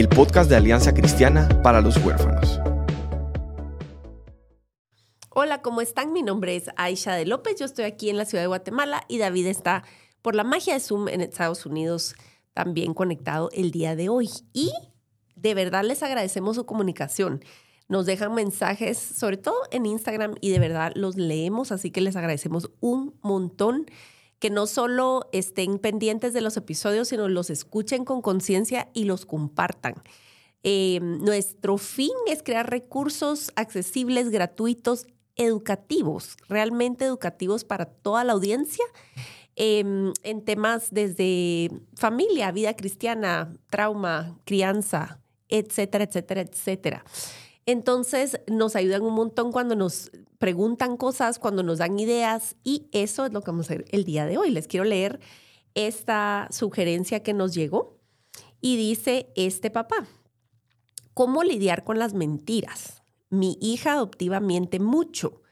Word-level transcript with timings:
el 0.00 0.08
podcast 0.08 0.48
de 0.48 0.56
Alianza 0.56 0.94
Cristiana 0.94 1.46
para 1.62 1.82
los 1.82 1.98
Huérfanos. 1.98 2.58
Hola, 5.28 5.60
¿cómo 5.60 5.82
están? 5.82 6.14
Mi 6.14 6.22
nombre 6.22 6.56
es 6.56 6.70
Aisha 6.76 7.12
de 7.12 7.26
López, 7.26 7.56
yo 7.58 7.66
estoy 7.66 7.84
aquí 7.84 8.08
en 8.08 8.16
la 8.16 8.24
ciudad 8.24 8.42
de 8.42 8.46
Guatemala 8.46 9.02
y 9.08 9.18
David 9.18 9.48
está 9.48 9.84
por 10.22 10.34
la 10.34 10.42
magia 10.42 10.72
de 10.72 10.80
Zoom 10.80 11.08
en 11.08 11.20
Estados 11.20 11.66
Unidos 11.66 12.14
también 12.54 12.94
conectado 12.94 13.50
el 13.52 13.72
día 13.72 13.94
de 13.94 14.08
hoy. 14.08 14.30
Y 14.54 14.72
de 15.36 15.52
verdad 15.52 15.84
les 15.84 16.02
agradecemos 16.02 16.56
su 16.56 16.64
comunicación. 16.64 17.44
Nos 17.86 18.06
dejan 18.06 18.34
mensajes, 18.34 18.96
sobre 18.96 19.36
todo 19.36 19.56
en 19.70 19.84
Instagram, 19.84 20.34
y 20.40 20.48
de 20.48 20.60
verdad 20.60 20.92
los 20.94 21.16
leemos, 21.16 21.72
así 21.72 21.90
que 21.90 22.00
les 22.00 22.16
agradecemos 22.16 22.70
un 22.80 23.18
montón 23.20 23.84
que 24.40 24.50
no 24.50 24.66
solo 24.66 25.28
estén 25.32 25.78
pendientes 25.78 26.32
de 26.32 26.40
los 26.40 26.56
episodios, 26.56 27.08
sino 27.08 27.28
los 27.28 27.50
escuchen 27.50 28.04
con 28.04 28.22
conciencia 28.22 28.88
y 28.94 29.04
los 29.04 29.26
compartan. 29.26 29.94
Eh, 30.62 30.98
nuestro 31.02 31.78
fin 31.78 32.10
es 32.26 32.42
crear 32.42 32.68
recursos 32.68 33.52
accesibles, 33.54 34.30
gratuitos, 34.30 35.06
educativos, 35.36 36.36
realmente 36.48 37.04
educativos 37.04 37.64
para 37.64 37.84
toda 37.86 38.24
la 38.24 38.32
audiencia, 38.32 38.84
em, 39.56 40.12
en 40.22 40.44
temas 40.44 40.88
desde 40.90 41.70
familia, 41.94 42.50
vida 42.50 42.74
cristiana, 42.74 43.54
trauma, 43.70 44.38
crianza, 44.44 45.20
etcétera, 45.48 46.04
etcétera, 46.04 46.40
etcétera. 46.42 47.04
Entonces 47.66 48.40
nos 48.46 48.76
ayudan 48.76 49.02
un 49.02 49.14
montón 49.14 49.52
cuando 49.52 49.76
nos 49.76 50.10
preguntan 50.38 50.96
cosas, 50.96 51.38
cuando 51.38 51.62
nos 51.62 51.78
dan 51.78 51.98
ideas 51.98 52.56
y 52.64 52.88
eso 52.92 53.26
es 53.26 53.32
lo 53.32 53.42
que 53.42 53.50
vamos 53.50 53.70
a 53.70 53.74
hacer 53.74 53.84
el 53.90 54.04
día 54.04 54.26
de 54.26 54.38
hoy. 54.38 54.50
Les 54.50 54.66
quiero 54.66 54.84
leer 54.84 55.20
esta 55.74 56.48
sugerencia 56.50 57.22
que 57.22 57.34
nos 57.34 57.54
llegó 57.54 57.98
y 58.60 58.76
dice 58.76 59.30
este 59.36 59.70
papá, 59.70 60.06
¿cómo 61.14 61.42
lidiar 61.42 61.84
con 61.84 61.98
las 61.98 62.14
mentiras? 62.14 63.02
Mi 63.28 63.58
hija 63.60 63.92
adoptiva 63.92 64.40
miente 64.40 64.80
mucho. 64.80 65.42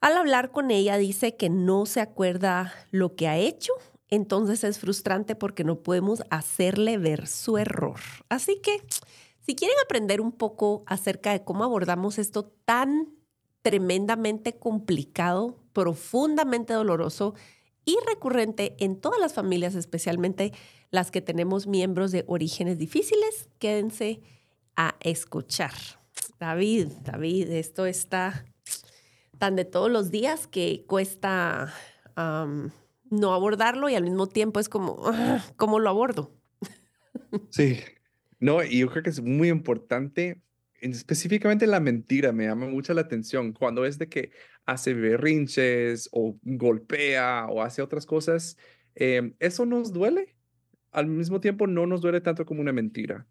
Al 0.00 0.16
hablar 0.16 0.50
con 0.50 0.70
ella 0.70 0.96
dice 0.96 1.36
que 1.36 1.50
no 1.50 1.86
se 1.86 2.00
acuerda 2.00 2.72
lo 2.90 3.14
que 3.16 3.28
ha 3.28 3.38
hecho, 3.38 3.72
entonces 4.08 4.64
es 4.64 4.78
frustrante 4.78 5.34
porque 5.34 5.64
no 5.64 5.82
podemos 5.82 6.22
hacerle 6.30 6.98
ver 6.98 7.26
su 7.26 7.58
error. 7.58 8.00
Así 8.28 8.60
que 8.62 8.82
si 9.46 9.54
quieren 9.54 9.76
aprender 9.84 10.20
un 10.20 10.32
poco 10.32 10.84
acerca 10.86 11.32
de 11.32 11.44
cómo 11.44 11.64
abordamos 11.64 12.18
esto 12.18 12.44
tan 12.64 13.14
tremendamente 13.62 14.58
complicado, 14.58 15.58
profundamente 15.72 16.72
doloroso 16.72 17.34
y 17.84 17.96
recurrente 18.06 18.74
en 18.78 18.98
todas 19.00 19.20
las 19.20 19.34
familias, 19.34 19.74
especialmente 19.74 20.52
las 20.90 21.10
que 21.10 21.20
tenemos 21.20 21.66
miembros 21.66 22.10
de 22.10 22.24
orígenes 22.26 22.78
difíciles, 22.78 23.48
quédense 23.58 24.22
a 24.76 24.96
escuchar. 25.00 25.72
David, 26.38 26.88
David, 27.02 27.50
esto 27.50 27.86
está 27.86 28.46
tan 29.38 29.56
de 29.56 29.64
todos 29.64 29.90
los 29.90 30.10
días 30.10 30.46
que 30.46 30.84
cuesta 30.86 31.74
no 32.16 33.34
abordarlo 33.34 33.88
y 33.88 33.94
al 33.94 34.04
mismo 34.04 34.26
tiempo 34.26 34.60
es 34.60 34.68
como, 34.68 35.02
ah, 35.04 35.44
¿cómo 35.56 35.78
lo 35.78 35.90
abordo? 35.90 36.32
Sí, 37.50 37.80
no, 38.44 38.62
y 38.62 38.80
yo 38.80 38.90
creo 38.90 39.02
que 39.02 39.08
es 39.08 39.22
muy 39.22 39.48
importante, 39.48 40.42
específicamente 40.82 41.66
la 41.66 41.80
mentira 41.80 42.30
me 42.30 42.44
llama 42.44 42.66
mucho 42.66 42.92
la 42.92 43.00
atención, 43.00 43.54
cuando 43.54 43.86
es 43.86 43.96
de 43.98 44.10
que 44.10 44.32
hace 44.66 44.92
berrinches 44.92 46.10
o 46.12 46.38
golpea 46.42 47.46
o 47.48 47.62
hace 47.62 47.80
otras 47.80 48.04
cosas, 48.04 48.58
em, 48.96 49.34
eso 49.38 49.64
nos 49.64 49.94
duele, 49.94 50.36
al 50.92 51.06
mismo 51.06 51.40
tiempo 51.40 51.66
no 51.66 51.86
nos 51.86 52.02
duele 52.02 52.20
tanto 52.20 52.44
como 52.44 52.60
una 52.60 52.74
mentira. 52.74 53.26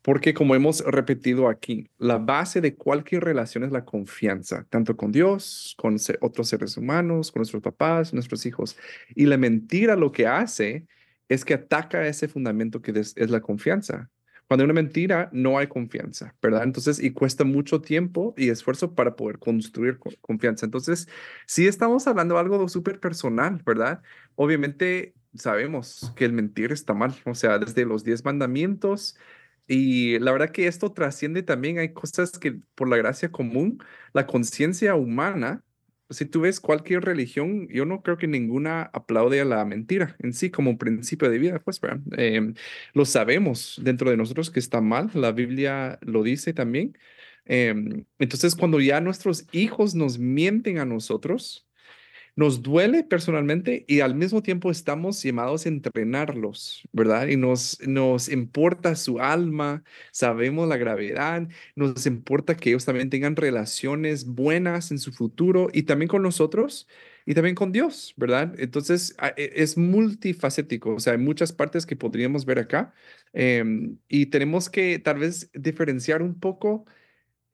Porque 0.00 0.32
como 0.32 0.54
hemos 0.54 0.82
repetido 0.86 1.48
aquí, 1.48 1.90
la 1.98 2.16
base 2.16 2.62
de 2.62 2.76
cualquier 2.76 3.24
relación 3.24 3.62
es 3.62 3.72
la 3.72 3.84
confianza, 3.84 4.66
tanto 4.70 4.96
con 4.96 5.12
Dios, 5.12 5.74
con 5.76 5.96
otros 6.22 6.48
seres 6.48 6.78
humanos, 6.78 7.30
con 7.30 7.40
nuestros 7.40 7.62
papás, 7.62 8.14
nuestros 8.14 8.46
hijos. 8.46 8.78
Y 9.14 9.26
la 9.26 9.36
mentira 9.36 9.96
lo 9.96 10.12
que 10.12 10.26
hace 10.26 10.86
es 11.28 11.44
que 11.44 11.54
ataca 11.54 12.06
ese 12.06 12.26
fundamento 12.28 12.80
que 12.80 12.92
es 12.92 13.30
la 13.30 13.42
confianza. 13.42 14.10
Cuando 14.48 14.62
hay 14.62 14.66
una 14.66 14.74
mentira, 14.74 15.28
no 15.32 15.58
hay 15.58 15.66
confianza, 15.66 16.34
¿verdad? 16.40 16.62
Entonces, 16.64 17.00
y 17.02 17.12
cuesta 17.12 17.44
mucho 17.44 17.80
tiempo 17.80 18.34
y 18.36 18.50
esfuerzo 18.50 18.94
para 18.94 19.16
poder 19.16 19.38
construir 19.38 19.98
confianza. 20.20 20.66
Entonces, 20.66 21.08
sí 21.46 21.66
estamos 21.66 22.06
hablando 22.06 22.34
de 22.34 22.40
algo 22.40 22.68
súper 22.68 23.00
personal, 23.00 23.60
¿verdad? 23.66 24.02
Obviamente 24.36 25.14
sabemos 25.34 26.12
que 26.16 26.24
el 26.24 26.32
mentir 26.32 26.72
está 26.72 26.94
mal, 26.94 27.14
o 27.24 27.34
sea, 27.34 27.58
desde 27.58 27.84
los 27.84 28.04
diez 28.04 28.24
mandamientos. 28.24 29.16
Y 29.66 30.18
la 30.20 30.32
verdad 30.32 30.50
que 30.50 30.68
esto 30.68 30.92
trasciende 30.92 31.42
también, 31.42 31.78
hay 31.78 31.92
cosas 31.92 32.32
que 32.38 32.60
por 32.76 32.88
la 32.88 32.96
gracia 32.96 33.32
común, 33.32 33.82
la 34.12 34.26
conciencia 34.26 34.94
humana 34.94 35.64
si 36.10 36.26
tú 36.26 36.42
ves 36.42 36.60
cualquier 36.60 37.02
religión, 37.04 37.68
yo 37.68 37.84
no 37.84 38.02
creo 38.02 38.18
que 38.18 38.28
ninguna 38.28 38.82
aplaude 38.92 39.40
a 39.40 39.44
la 39.44 39.64
mentira 39.64 40.16
en 40.20 40.32
sí 40.32 40.50
como 40.50 40.78
principio 40.78 41.30
de 41.30 41.38
vida, 41.38 41.58
pues, 41.60 41.80
eh, 42.16 42.52
lo 42.94 43.04
sabemos 43.04 43.80
dentro 43.82 44.10
de 44.10 44.16
nosotros 44.16 44.50
que 44.50 44.60
está 44.60 44.80
mal, 44.80 45.10
la 45.14 45.32
Biblia 45.32 45.98
lo 46.02 46.22
dice 46.22 46.52
también. 46.52 46.96
Em, 47.44 48.04
entonces, 48.18 48.56
cuando 48.56 48.80
ya 48.80 49.00
nuestros 49.00 49.46
hijos 49.52 49.94
nos 49.94 50.18
mienten 50.18 50.78
a 50.78 50.84
nosotros, 50.84 51.65
nos 52.36 52.62
duele 52.62 53.02
personalmente 53.02 53.84
y 53.88 54.00
al 54.00 54.14
mismo 54.14 54.42
tiempo 54.42 54.70
estamos 54.70 55.22
llamados 55.22 55.64
a 55.64 55.70
entrenarlos, 55.70 56.86
¿verdad? 56.92 57.28
Y 57.28 57.36
nos, 57.36 57.80
nos 57.86 58.28
importa 58.28 58.94
su 58.94 59.20
alma, 59.20 59.82
sabemos 60.12 60.68
la 60.68 60.76
gravedad, 60.76 61.48
nos 61.74 62.06
importa 62.06 62.54
que 62.54 62.70
ellos 62.70 62.84
también 62.84 63.08
tengan 63.08 63.36
relaciones 63.36 64.26
buenas 64.26 64.90
en 64.90 64.98
su 64.98 65.12
futuro 65.12 65.68
y 65.72 65.84
también 65.84 66.08
con 66.08 66.22
nosotros 66.22 66.86
y 67.24 67.34
también 67.34 67.54
con 67.54 67.72
Dios, 67.72 68.12
¿verdad? 68.18 68.54
Entonces 68.58 69.16
e, 69.36 69.52
es 69.56 69.78
multifacético, 69.78 70.94
o 70.94 71.00
sea, 71.00 71.14
hay 71.14 71.18
muchas 71.18 71.52
partes 71.52 71.86
que 71.86 71.96
podríamos 71.96 72.44
ver 72.44 72.58
acá 72.58 72.92
em, 73.32 73.98
y 74.08 74.26
tenemos 74.26 74.68
que 74.70 74.98
tal 74.98 75.18
vez 75.18 75.50
diferenciar 75.54 76.22
un 76.22 76.38
poco, 76.38 76.84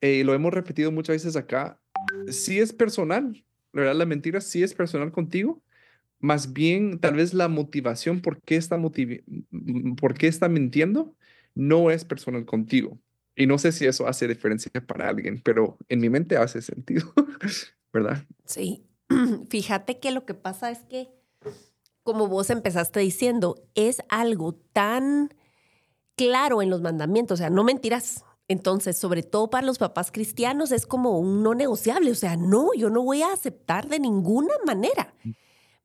eh, 0.01 0.23
lo 0.25 0.33
hemos 0.33 0.53
repetido 0.53 0.91
muchas 0.91 1.15
veces 1.15 1.35
acá, 1.37 1.79
si 2.27 2.59
es 2.59 2.73
personal, 2.73 3.43
la 3.73 3.81
verdad, 3.81 3.95
la 3.95 4.05
mentira 4.05 4.39
sí 4.39 4.63
es 4.63 4.73
personal 4.73 5.11
contigo, 5.11 5.61
más 6.19 6.53
bien 6.53 6.99
tal 6.99 7.15
vez 7.15 7.33
la 7.33 7.49
motivación 7.49 8.21
por 8.21 8.41
qué 8.41 8.55
está, 8.55 8.79
por 9.97 10.13
qué 10.13 10.27
está 10.27 10.47
mintiendo 10.47 11.15
no 11.55 11.91
es 11.91 12.05
personal 12.05 12.45
contigo. 12.45 12.97
Y 13.35 13.47
no 13.47 13.57
sé 13.57 13.71
si 13.71 13.85
eso 13.85 14.07
hace 14.07 14.27
diferencia 14.27 14.71
para 14.85 15.09
alguien, 15.09 15.41
pero 15.43 15.77
en 15.89 15.99
mi 15.99 16.09
mente 16.09 16.37
hace 16.37 16.61
sentido, 16.61 17.13
¿verdad? 17.93 18.25
Sí, 18.45 18.85
fíjate 19.49 19.99
que 19.99 20.11
lo 20.11 20.25
que 20.25 20.33
pasa 20.33 20.69
es 20.71 20.79
que, 20.79 21.09
como 22.03 22.27
vos 22.27 22.49
empezaste 22.49 22.99
diciendo, 22.99 23.67
es 23.75 24.01
algo 24.09 24.53
tan 24.53 25.33
claro 26.15 26.61
en 26.61 26.69
los 26.69 26.81
mandamientos, 26.81 27.39
o 27.39 27.41
sea, 27.41 27.49
no 27.49 27.63
mentirás, 27.63 28.23
entonces, 28.47 28.97
sobre 28.97 29.23
todo 29.23 29.49
para 29.49 29.65
los 29.65 29.77
papás 29.77 30.11
cristianos, 30.11 30.71
es 30.71 30.85
como 30.85 31.17
un 31.17 31.43
no 31.43 31.53
negociable. 31.53 32.11
O 32.11 32.15
sea, 32.15 32.35
no, 32.35 32.73
yo 32.73 32.89
no 32.89 33.01
voy 33.01 33.21
a 33.21 33.31
aceptar 33.31 33.87
de 33.87 33.99
ninguna 33.99 34.53
manera. 34.65 35.13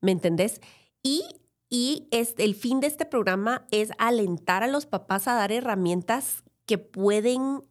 ¿Me 0.01 0.11
entendés? 0.11 0.61
Y, 1.01 1.23
y 1.69 2.07
este, 2.11 2.43
el 2.43 2.55
fin 2.55 2.79
de 2.79 2.87
este 2.87 3.05
programa 3.05 3.65
es 3.71 3.91
alentar 3.97 4.63
a 4.63 4.67
los 4.67 4.85
papás 4.85 5.27
a 5.27 5.35
dar 5.35 5.51
herramientas 5.51 6.43
que 6.65 6.77
pueden 6.77 7.63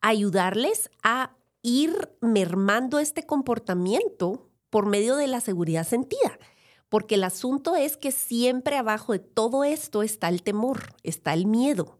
ayudarles 0.00 0.90
a 1.02 1.36
ir 1.62 2.16
mermando 2.20 2.98
este 2.98 3.26
comportamiento 3.26 4.48
por 4.70 4.86
medio 4.86 5.16
de 5.16 5.26
la 5.26 5.40
seguridad 5.40 5.86
sentida. 5.86 6.38
Porque 6.88 7.16
el 7.16 7.24
asunto 7.24 7.76
es 7.76 7.96
que 7.96 8.12
siempre 8.12 8.76
abajo 8.76 9.12
de 9.12 9.18
todo 9.18 9.64
esto 9.64 10.02
está 10.02 10.28
el 10.28 10.42
temor, 10.42 10.94
está 11.02 11.34
el 11.34 11.46
miedo 11.46 11.98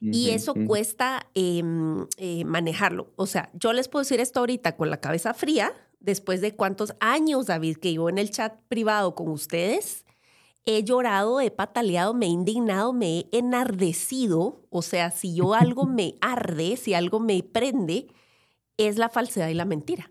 y 0.00 0.30
eso 0.30 0.54
cuesta 0.66 1.26
em, 1.34 2.06
eh, 2.16 2.44
manejarlo. 2.44 3.12
O 3.16 3.26
sea, 3.26 3.50
yo 3.52 3.72
les 3.72 3.88
puedo 3.88 4.02
decir 4.02 4.20
esto 4.20 4.40
ahorita 4.40 4.76
con 4.76 4.90
la 4.90 5.00
cabeza 5.00 5.34
fría, 5.34 5.72
después 6.00 6.40
de 6.40 6.56
cuántos 6.56 6.94
años, 7.00 7.46
David, 7.46 7.76
que 7.76 7.92
yo 7.92 8.08
en 8.08 8.18
el 8.18 8.30
chat 8.30 8.58
privado 8.68 9.14
con 9.14 9.28
ustedes, 9.28 10.06
he 10.64 10.82
llorado, 10.84 11.40
he 11.40 11.50
pataleado, 11.50 12.14
me 12.14 12.26
he 12.26 12.30
indignado, 12.30 12.92
me 12.92 13.26
he 13.30 13.38
enardecido. 13.38 14.62
O 14.70 14.82
sea, 14.82 15.10
si 15.10 15.34
yo 15.34 15.54
algo 15.54 15.84
me 15.86 16.14
arde, 16.20 16.76
si 16.76 16.94
algo 16.94 17.20
me 17.20 17.42
prende, 17.42 18.08
es 18.78 18.96
la 18.96 19.10
falsedad 19.10 19.48
y 19.48 19.54
la 19.54 19.66
mentira. 19.66 20.10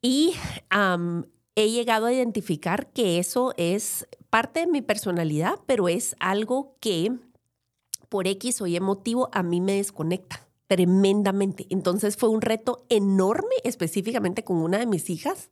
Y 0.00 0.34
he 1.56 1.70
llegado 1.70 2.06
a 2.06 2.12
identificar 2.12 2.92
que 2.92 3.18
eso 3.18 3.54
es 3.56 4.06
parte 4.28 4.60
de 4.60 4.66
mi 4.66 4.82
personalidad, 4.82 5.58
pero 5.66 5.88
es 5.88 6.14
algo 6.20 6.76
que 6.78 7.12
por 8.14 8.28
X 8.28 8.60
o 8.60 8.68
Y 8.68 8.78
motivo 8.78 9.28
a 9.32 9.42
mí 9.42 9.60
me 9.60 9.72
desconecta 9.72 10.46
tremendamente. 10.68 11.66
Entonces 11.70 12.16
fue 12.16 12.28
un 12.28 12.42
reto 12.42 12.86
enorme, 12.88 13.56
específicamente 13.64 14.44
con 14.44 14.58
una 14.58 14.78
de 14.78 14.86
mis 14.86 15.10
hijas, 15.10 15.50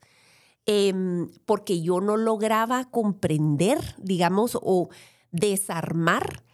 em, 0.64 1.28
porque 1.44 1.82
yo 1.82 2.00
no 2.00 2.16
lograba 2.16 2.88
comprender, 2.88 3.96
digamos, 3.98 4.56
o 4.62 4.90
desarmar 5.32 6.44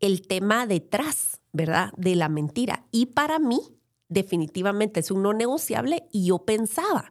el 0.00 0.26
tema 0.26 0.66
detrás, 0.66 1.42
¿verdad? 1.52 1.92
De 1.98 2.16
la 2.16 2.30
mentira. 2.30 2.86
Y 2.90 3.04
para 3.04 3.38
mí, 3.38 3.60
definitivamente 4.08 5.00
es 5.00 5.10
un 5.10 5.22
no 5.22 5.34
negociable 5.34 6.08
y 6.10 6.24
yo 6.28 6.46
pensaba, 6.46 7.10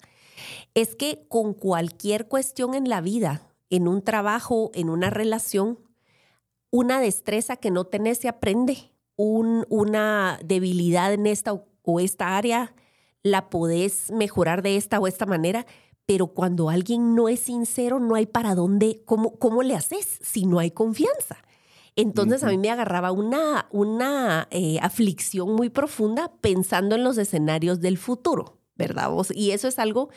es 0.74 0.96
que 0.96 1.28
con 1.30 1.54
cualquier 1.54 2.28
cuestión 2.28 2.74
en 2.74 2.90
la 2.90 3.02
vida, 3.02 3.54
en 3.70 3.88
un 3.88 4.02
trabajo, 4.02 4.72
en 4.74 4.90
una 4.90 5.12
relación, 5.12 5.78
una 6.72 7.00
destreza 7.00 7.58
que 7.58 7.72
no 7.72 7.86
tenés 7.86 8.20
se 8.20 8.28
aprende, 8.28 8.92
una 9.16 10.40
debilidad 10.44 11.14
en 11.14 11.26
esta 11.26 11.54
o, 11.82 12.00
esta 12.00 12.38
área, 12.38 12.76
la 13.24 13.50
podés 13.50 14.12
mejorar 14.12 14.62
de 14.62 14.78
esta 14.78 15.00
o 15.00 15.08
esta 15.08 15.26
manera, 15.26 15.66
pero 16.06 16.28
cuando 16.28 16.70
alguien 16.70 17.16
no 17.16 17.30
es 17.30 17.40
sincero, 17.42 18.00
no 18.00 18.16
hay 18.16 18.26
para 18.26 18.56
dónde, 18.56 19.02
¿cómo, 19.06 19.38
cómo 19.38 19.64
le 19.64 19.76
haces 19.76 20.20
si 20.22 20.46
no 20.46 20.60
hay 20.60 20.72
confianza? 20.72 21.38
Entonces 21.96 22.44
a 22.44 22.50
mí 22.50 22.60
me 22.60 22.70
agarraba 22.70 23.12
una, 23.12 23.68
una 23.72 24.48
eh, 24.52 24.78
aflicción 24.82 25.56
muy 25.56 25.70
profunda 25.70 26.32
pensando 26.42 26.96
en 26.96 27.04
los 27.04 27.18
escenarios 27.18 27.82
del 27.82 27.98
futuro, 27.98 28.60
¿verdad 28.76 29.10
vos? 29.10 29.32
Y 29.34 29.50
eso 29.50 29.68
es 29.68 29.80
algo 29.80 30.10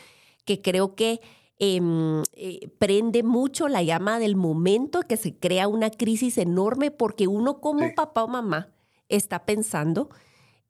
que 0.45 0.61
creo 0.61 0.93
que 0.93 1.21
em, 1.63 2.23
eh, 2.33 2.71
prende 2.79 3.21
mucho 3.21 3.67
la 3.67 3.83
llama 3.83 4.17
del 4.17 4.35
momento, 4.35 5.01
que 5.01 5.15
se 5.15 5.37
crea 5.37 5.67
una 5.67 5.91
crisis 5.91 6.39
enorme 6.39 6.89
porque 6.89 7.27
uno 7.27 7.61
como 7.61 7.93
papá 7.93 8.23
o 8.23 8.27
mamá 8.27 8.71
está 9.09 9.45
pensando 9.45 10.09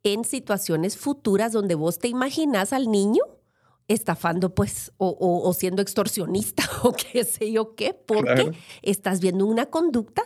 en 0.04 0.26
situaciones 0.26 0.98
futuras 0.98 1.54
donde 1.54 1.76
vos 1.76 1.98
te 1.98 2.10
imaginas 2.10 2.74
al 2.74 2.92
niño 2.92 3.24
estafando, 3.88 4.54
pues, 4.54 4.92
o, 4.98 5.54
siendo 5.58 5.82
extorsionista 5.82 6.64
o 6.84 6.92
qué 6.92 7.24
sé 7.24 7.54
yo 7.54 7.74
qué, 7.76 7.94
porque 7.94 8.52
estás 8.82 9.22
viendo 9.22 9.46
una 9.46 9.68
conducta 9.68 10.24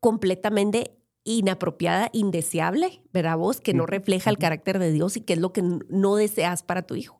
completamente 0.00 0.96
inapropiada, 1.24 2.08
indeseable, 2.14 3.02
¿verdad 3.12 3.36
vos? 3.36 3.60
Que 3.60 3.74
no 3.74 3.84
refleja 3.84 4.30
el 4.30 4.38
carácter 4.38 4.78
de 4.78 4.90
Dios 4.90 5.18
y 5.18 5.20
que 5.20 5.34
es 5.34 5.38
lo 5.38 5.52
que 5.52 5.62
no 5.62 6.16
deseas 6.16 6.62
para 6.62 6.86
tu 6.86 6.94
hijo. 6.94 7.17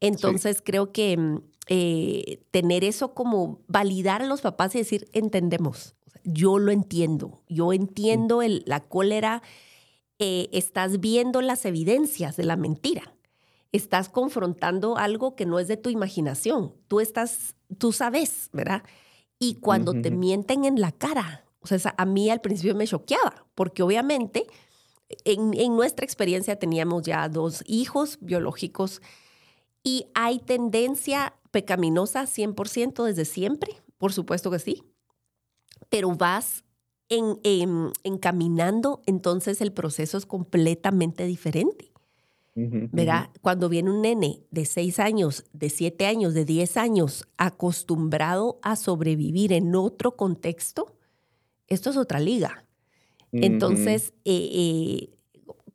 Entonces 0.00 0.62
creo 0.64 0.92
que 0.92 1.16
mm, 1.16 1.38
eh, 1.68 2.44
tener 2.50 2.84
eso 2.84 3.14
como 3.14 3.60
validar 3.68 4.22
a 4.22 4.26
los 4.26 4.42
papás 4.42 4.74
y 4.74 4.78
decir, 4.78 5.08
entendemos, 5.12 5.94
yo 6.24 6.58
lo 6.58 6.72
entiendo, 6.72 7.42
yo 7.48 7.72
entiendo 7.72 8.42
la 8.42 8.80
cólera, 8.80 9.42
eh, 10.18 10.48
estás 10.52 11.00
viendo 11.00 11.40
las 11.40 11.64
evidencias 11.64 12.36
de 12.36 12.44
la 12.44 12.56
mentira, 12.56 13.14
estás 13.72 14.08
confrontando 14.08 14.96
algo 14.98 15.36
que 15.36 15.46
no 15.46 15.58
es 15.58 15.68
de 15.68 15.76
tu 15.76 15.90
imaginación, 15.90 16.74
tú 16.86 17.00
estás, 17.00 17.54
tú 17.78 17.92
sabes, 17.92 18.50
¿verdad? 18.52 18.82
Y 19.38 19.56
cuando 19.56 19.92
te 19.92 20.10
mienten 20.10 20.64
en 20.64 20.80
la 20.80 20.92
cara, 20.92 21.44
o 21.60 21.66
sea, 21.66 21.94
a 21.96 22.04
mí 22.04 22.30
al 22.30 22.40
principio 22.40 22.74
me 22.74 22.86
choqueaba, 22.86 23.46
porque 23.54 23.82
obviamente 23.82 24.46
en, 25.24 25.54
en 25.54 25.76
nuestra 25.76 26.04
experiencia 26.04 26.58
teníamos 26.58 27.02
ya 27.02 27.28
dos 27.28 27.64
hijos 27.66 28.18
biológicos 28.20 29.02
y 29.84 30.06
hay 30.14 30.40
tendencia 30.40 31.34
pecaminosa 31.52 32.24
100% 32.24 33.04
desde 33.04 33.24
siempre, 33.24 33.80
por 33.98 34.12
supuesto 34.12 34.50
que 34.50 34.58
sí, 34.58 34.82
pero 35.88 36.10
vas 36.16 36.64
en, 37.08 37.38
encaminando, 38.02 39.02
entonces 39.06 39.60
el 39.60 39.72
proceso 39.72 40.18
es 40.18 40.26
completamente 40.26 41.26
diferente. 41.26 41.92
¿Verdad? 42.56 43.30
Cuando 43.42 43.68
viene 43.68 43.90
un 43.90 44.02
nene 44.02 44.44
de 44.52 44.64
6 44.64 45.00
años, 45.00 45.44
de 45.52 45.68
7 45.70 46.06
años, 46.06 46.34
de 46.34 46.44
10 46.44 46.76
años, 46.76 47.26
acostumbrado 47.36 48.60
a 48.62 48.76
sobrevivir 48.76 49.52
en 49.52 49.74
otro 49.74 50.14
contexto, 50.16 50.96
esto 51.66 51.90
es 51.90 51.96
otra 51.96 52.20
liga. 52.20 52.64
Entonces, 53.32 54.12
eh, 54.24 54.50
eh, 54.52 55.18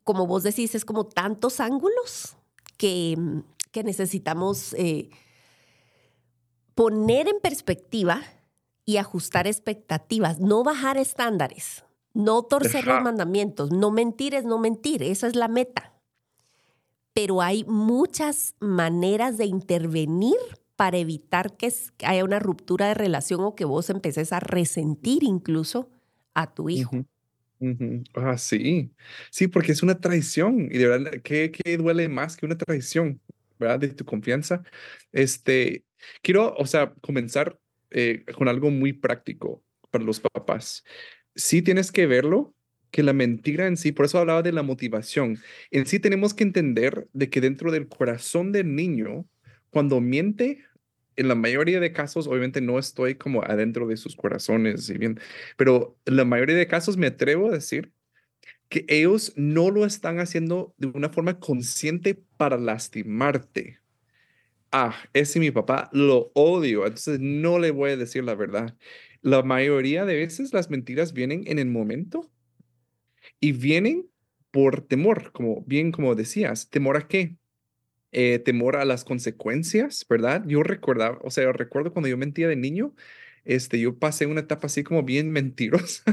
como 0.04 0.26
vos 0.26 0.42
decís, 0.42 0.74
es 0.74 0.86
como 0.86 1.04
tantos 1.04 1.60
ángulos 1.60 2.38
que, 2.78 3.42
que 3.70 3.84
necesitamos 3.84 4.74
eh, 4.74 5.10
poner 6.74 7.28
en 7.28 7.40
perspectiva 7.40 8.22
y 8.84 8.96
ajustar 8.96 9.46
expectativas, 9.46 10.40
no 10.40 10.64
bajar 10.64 10.96
estándares, 10.96 11.84
no 12.12 12.42
torcer 12.42 12.86
los 12.86 13.02
mandamientos, 13.02 13.70
no 13.70 13.90
mentir 13.90 14.34
es 14.34 14.44
no 14.44 14.58
mentir, 14.58 15.02
esa 15.02 15.26
es 15.26 15.36
la 15.36 15.48
meta. 15.48 15.92
Pero 17.12 17.42
hay 17.42 17.64
muchas 17.64 18.54
maneras 18.60 19.36
de 19.36 19.46
intervenir 19.46 20.36
para 20.76 20.96
evitar 20.96 21.56
que 21.56 21.72
haya 22.04 22.24
una 22.24 22.38
ruptura 22.38 22.88
de 22.88 22.94
relación 22.94 23.40
o 23.42 23.54
que 23.54 23.64
vos 23.64 23.90
empeces 23.90 24.32
a 24.32 24.40
resentir 24.40 25.22
incluso 25.22 25.90
a 26.34 26.52
tu 26.52 26.70
hijo. 26.70 27.04
Ah, 28.14 28.38
sí, 28.38 28.90
sí, 29.30 29.46
porque 29.46 29.72
es 29.72 29.82
una 29.82 30.00
traición 30.00 30.68
y 30.72 30.78
de 30.78 30.88
verdad, 30.88 31.10
¿qué, 31.22 31.52
¿qué, 31.52 31.76
duele 31.76 32.08
más 32.08 32.36
que 32.36 32.46
una 32.46 32.56
traición? 32.56 33.20
De 33.60 33.88
tu 33.88 34.04
confianza. 34.04 34.62
Este, 35.12 35.84
quiero, 36.22 36.54
o 36.56 36.66
sea, 36.66 36.94
comenzar 37.02 37.58
eh, 37.90 38.24
con 38.34 38.48
algo 38.48 38.70
muy 38.70 38.92
práctico 38.92 39.62
para 39.90 40.04
los 40.04 40.20
papás. 40.20 40.84
Sí 41.34 41.60
tienes 41.62 41.92
que 41.92 42.06
verlo, 42.06 42.54
que 42.90 43.02
la 43.02 43.12
mentira 43.12 43.66
en 43.66 43.76
sí, 43.76 43.92
por 43.92 44.06
eso 44.06 44.18
hablaba 44.18 44.42
de 44.42 44.52
la 44.52 44.62
motivación, 44.62 45.38
en 45.70 45.86
sí 45.86 46.00
tenemos 46.00 46.34
que 46.34 46.44
entender 46.44 47.08
de 47.12 47.30
que 47.30 47.40
dentro 47.40 47.70
del 47.70 47.88
corazón 47.88 48.50
del 48.52 48.74
niño, 48.74 49.26
cuando 49.70 50.00
miente, 50.00 50.64
en 51.16 51.28
la 51.28 51.34
mayoría 51.34 51.80
de 51.80 51.92
casos, 51.92 52.26
obviamente 52.26 52.60
no 52.60 52.78
estoy 52.78 53.14
como 53.16 53.42
adentro 53.42 53.86
de 53.86 53.96
sus 53.96 54.16
corazones, 54.16 54.88
y 54.88 54.98
bien, 54.98 55.20
pero 55.56 55.98
en 56.06 56.16
la 56.16 56.24
mayoría 56.24 56.56
de 56.56 56.66
casos 56.66 56.96
me 56.96 57.08
atrevo 57.08 57.48
a 57.48 57.54
decir 57.54 57.92
que 58.70 58.86
ellos 58.88 59.34
no 59.36 59.70
lo 59.70 59.84
están 59.84 60.20
haciendo 60.20 60.74
de 60.78 60.86
una 60.86 61.10
forma 61.10 61.40
consciente 61.40 62.14
para 62.36 62.56
lastimarte. 62.56 63.80
Ah, 64.70 64.94
ese 65.12 65.40
mi 65.40 65.50
papá, 65.50 65.90
lo 65.92 66.30
odio, 66.34 66.86
entonces 66.86 67.18
no 67.20 67.58
le 67.58 67.72
voy 67.72 67.90
a 67.90 67.96
decir 67.96 68.22
la 68.22 68.36
verdad. 68.36 68.76
La 69.22 69.42
mayoría 69.42 70.04
de 70.04 70.14
veces 70.14 70.54
las 70.54 70.70
mentiras 70.70 71.12
vienen 71.12 71.42
en 71.46 71.58
el 71.58 71.66
momento 71.66 72.30
y 73.40 73.52
vienen 73.52 74.08
por 74.52 74.82
temor, 74.82 75.32
como 75.32 75.62
bien 75.66 75.90
como 75.90 76.14
decías, 76.14 76.70
temor 76.70 76.96
a 76.96 77.08
qué? 77.08 77.36
Eh, 78.12 78.38
temor 78.38 78.76
a 78.76 78.84
las 78.84 79.04
consecuencias, 79.04 80.06
¿verdad? 80.08 80.44
Yo 80.46 80.62
recordaba, 80.62 81.18
o 81.22 81.30
sea, 81.30 81.52
recuerdo 81.52 81.92
cuando 81.92 82.08
yo 82.08 82.16
mentía 82.16 82.46
de 82.48 82.56
niño, 82.56 82.94
este, 83.44 83.80
yo 83.80 83.98
pasé 83.98 84.26
una 84.26 84.40
etapa 84.40 84.66
así 84.66 84.84
como 84.84 85.02
bien 85.02 85.30
mentirosa 85.32 86.04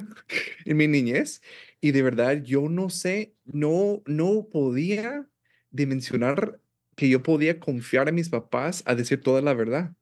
en 0.65 0.77
mi 0.77 0.87
niñez 0.87 1.41
y 1.81 1.91
de 1.91 2.01
verdad 2.01 2.41
yo 2.43 2.69
no 2.69 2.89
sé, 2.89 3.35
no, 3.45 4.01
no 4.05 4.47
podía 4.51 5.27
dimensionar 5.69 6.59
que 6.95 7.09
yo 7.09 7.21
podía 7.23 7.59
confiar 7.59 8.09
en 8.09 8.15
mis 8.15 8.29
papás 8.29 8.83
a 8.85 8.95
decir 8.95 9.21
toda 9.21 9.41
la 9.41 9.53
verdad. 9.53 9.93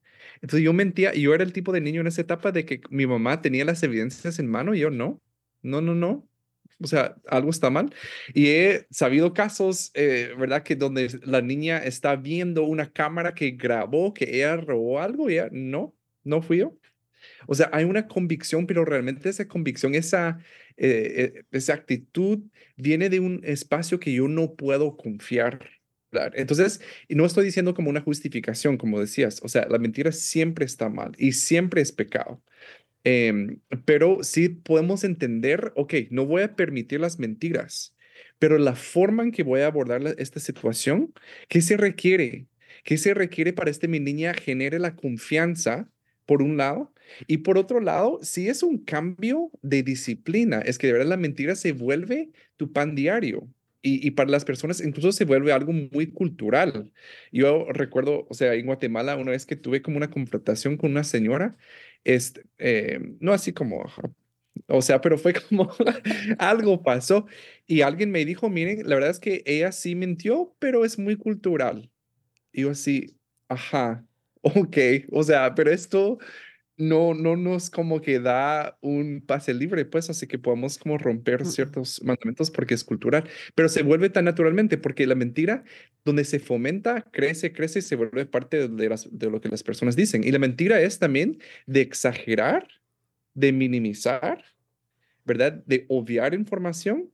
Entonces 0.42 0.64
yo 0.64 0.74
mentía 0.74 1.14
yo 1.14 1.34
era 1.34 1.44
el 1.44 1.54
tipo 1.54 1.72
de 1.72 1.82
niño 1.82 2.02
en 2.02 2.08
esa 2.08 2.22
etapa 2.22 2.52
de 2.52 2.66
que 2.66 2.82
mi 2.90 3.06
mamá 3.08 3.42
tenía 3.42 3.66
las 3.66 3.84
evidencias 3.84 4.40
en 4.40 4.48
mano 4.48 4.74
y 4.76 4.80
yo 4.80 4.90
no, 4.90 5.22
no, 5.62 5.82
no, 5.82 5.96
no. 5.96 6.28
O 6.84 6.88
sea, 6.88 7.16
algo 7.28 7.50
está 7.50 7.70
mal. 7.70 7.94
Y 8.34 8.48
he 8.48 8.86
sabido 8.90 9.34
casos, 9.34 9.92
eh, 9.94 10.34
¿verdad? 10.38 10.64
Que 10.64 10.76
donde 10.76 11.10
la 11.24 11.42
niña 11.42 11.78
está 11.78 12.16
viendo 12.18 12.64
una 12.64 12.92
cámara 12.92 13.34
que 13.34 13.52
grabó 13.52 14.14
que 14.14 14.26
ella 14.38 14.58
robó 14.58 15.00
algo 15.00 15.30
y 15.30 15.34
ella, 15.36 15.50
no, 15.52 15.96
no 16.24 16.42
fui 16.42 16.58
yo. 16.60 16.78
O 17.48 17.56
sea, 17.56 17.70
hay 17.74 17.86
una 17.86 18.08
convicción, 18.08 18.68
pero 18.68 18.86
realmente 18.86 19.30
esa 19.30 19.48
convicción, 19.48 19.96
esa, 19.96 20.40
eh, 20.78 21.34
eh, 21.36 21.44
esa 21.52 21.74
actitud 21.74 22.40
viene 22.76 23.10
de 23.10 23.20
un 23.20 23.42
espacio 23.44 24.00
que 24.00 24.14
yo 24.14 24.28
no 24.28 24.56
puedo 24.56 24.98
confiar. 24.98 25.70
Entonces, 26.34 26.82
no 27.10 27.26
estoy 27.26 27.46
diciendo 27.46 27.74
como 27.74 27.90
una 27.90 28.02
justificación, 28.02 28.78
como 28.78 29.00
decías, 29.00 29.42
o 29.44 29.50
sea, 29.50 29.68
la 29.70 29.80
mentira 29.80 30.12
siempre 30.12 30.66
está 30.66 30.90
mal 30.90 31.12
y 31.18 31.34
siempre 31.34 31.82
es 31.82 31.92
pecado. 31.92 32.42
Em, 33.04 33.60
pero 33.86 34.24
sí 34.24 34.50
podemos 34.50 35.04
entender, 35.04 35.72
ok, 35.76 35.94
no 36.10 36.26
voy 36.26 36.44
a 36.44 36.56
permitir 36.56 37.00
las 37.00 37.20
mentiras, 37.20 37.96
pero 38.40 38.58
la 38.58 38.76
forma 38.76 39.24
en 39.24 39.32
que 39.32 39.44
voy 39.44 39.62
a 39.62 39.68
abordar 39.68 40.02
esta 40.18 40.40
situación, 40.40 41.14
¿qué 41.48 41.62
se 41.62 41.78
requiere? 41.78 42.48
¿Qué 42.84 42.98
se 42.98 43.14
requiere 43.14 43.54
para 43.54 43.72
este 43.72 43.88
mi 43.88 44.00
niña 44.00 44.34
genere 44.34 44.80
la 44.80 44.96
confianza 44.96 45.90
por 46.26 46.42
un 46.42 46.58
lado. 46.58 46.94
Y 47.28 47.38
por 47.40 47.58
otro 47.58 47.80
lado, 47.80 48.20
sí 48.24 48.50
es 48.50 48.64
un 48.64 48.80
cambio 48.80 49.52
de 49.62 49.84
disciplina. 49.84 50.60
Es 50.60 50.78
que 50.78 50.88
de 50.88 50.94
verdad 50.94 51.10
la 51.10 51.18
mentira 51.18 51.56
se 51.56 51.72
vuelve 51.72 52.32
tu 52.58 52.72
pan 52.72 52.96
diario. 52.96 53.48
Y, 53.88 54.10
para 54.12 54.32
las 54.32 54.46
personas 54.46 54.82
incluso 54.82 55.12
se 55.12 55.26
vuelve 55.26 55.52
algo 55.52 55.72
muy 55.72 56.08
cultural. 56.08 56.92
Yo 57.32 57.68
recuerdo, 57.72 58.26
o 58.30 58.34
sea, 58.34 58.56
en 58.56 58.66
Guatemala, 58.66 59.16
una 59.16 59.30
vez 59.30 59.46
que 59.46 59.56
tuve 59.56 59.84
como 59.84 59.98
una 59.98 60.10
confrontación 60.10 60.76
con 60.76 60.90
una 60.90 61.04
señora, 61.04 61.56
este, 62.04 62.46
eh, 62.58 63.00
no 63.20 63.32
así 63.32 63.54
como, 63.54 63.86
o 64.68 64.82
sea, 64.82 65.02
pero 65.02 65.20
fue 65.20 65.34
como 65.34 65.70
algo 66.40 66.82
pasó 66.82 67.28
y 67.68 67.82
alguien 67.82 68.12
me 68.12 68.26
dijo, 68.26 68.50
miren, 68.50 68.88
la 68.90 68.96
verdad 68.96 69.12
es 69.12 69.20
que 69.20 69.44
ella 69.46 69.72
sí 69.72 69.94
mintió, 69.96 70.56
pero 70.60 70.84
es 70.86 70.98
muy 70.98 71.16
cultural. 71.16 71.92
Y 72.52 72.64
yo 72.64 72.72
así, 72.72 73.18
ajá, 73.50 74.06
ok, 74.46 74.78
o 75.12 75.24
sea, 75.24 75.56
pero 75.56 75.72
esto 75.72 76.20
no, 76.78 77.14
no 77.14 77.36
nos 77.36 77.70
como 77.70 78.02
que 78.02 78.20
da 78.20 78.78
un 78.82 79.24
pase 79.26 79.54
libre, 79.54 79.86
pues, 79.86 80.10
así 80.10 80.28
que 80.28 80.38
podemos 80.38 80.78
como 80.78 80.98
romper 80.98 81.46
ciertos 81.46 82.02
mandamientos 82.04 82.52
porque 82.52 82.74
es 82.76 82.84
cultural, 82.84 83.28
pero 83.56 83.70
se 83.70 83.82
vuelve 83.82 84.10
tan 84.10 84.26
naturalmente 84.26 84.78
porque 84.78 85.08
la 85.08 85.16
mentira, 85.16 85.64
donde 86.04 86.26
se 86.26 86.40
fomenta, 86.40 87.02
crece, 87.12 87.54
crece 87.54 87.80
y 87.80 87.82
se 87.82 87.96
vuelve 87.96 88.26
parte 88.26 88.68
de, 88.68 88.90
las, 88.90 89.08
de 89.12 89.30
lo 89.32 89.42
que 89.42 89.50
las 89.50 89.64
personas 89.64 89.96
dicen. 89.96 90.24
Y 90.24 90.32
la 90.32 90.40
mentira 90.40 90.80
es 90.82 91.00
también 91.00 91.40
de 91.66 91.82
exagerar, 91.82 92.68
de 93.34 93.52
minimizar, 93.52 94.44
¿verdad? 95.24 95.64
De 95.66 95.86
obviar 95.90 96.36
información. 96.36 97.12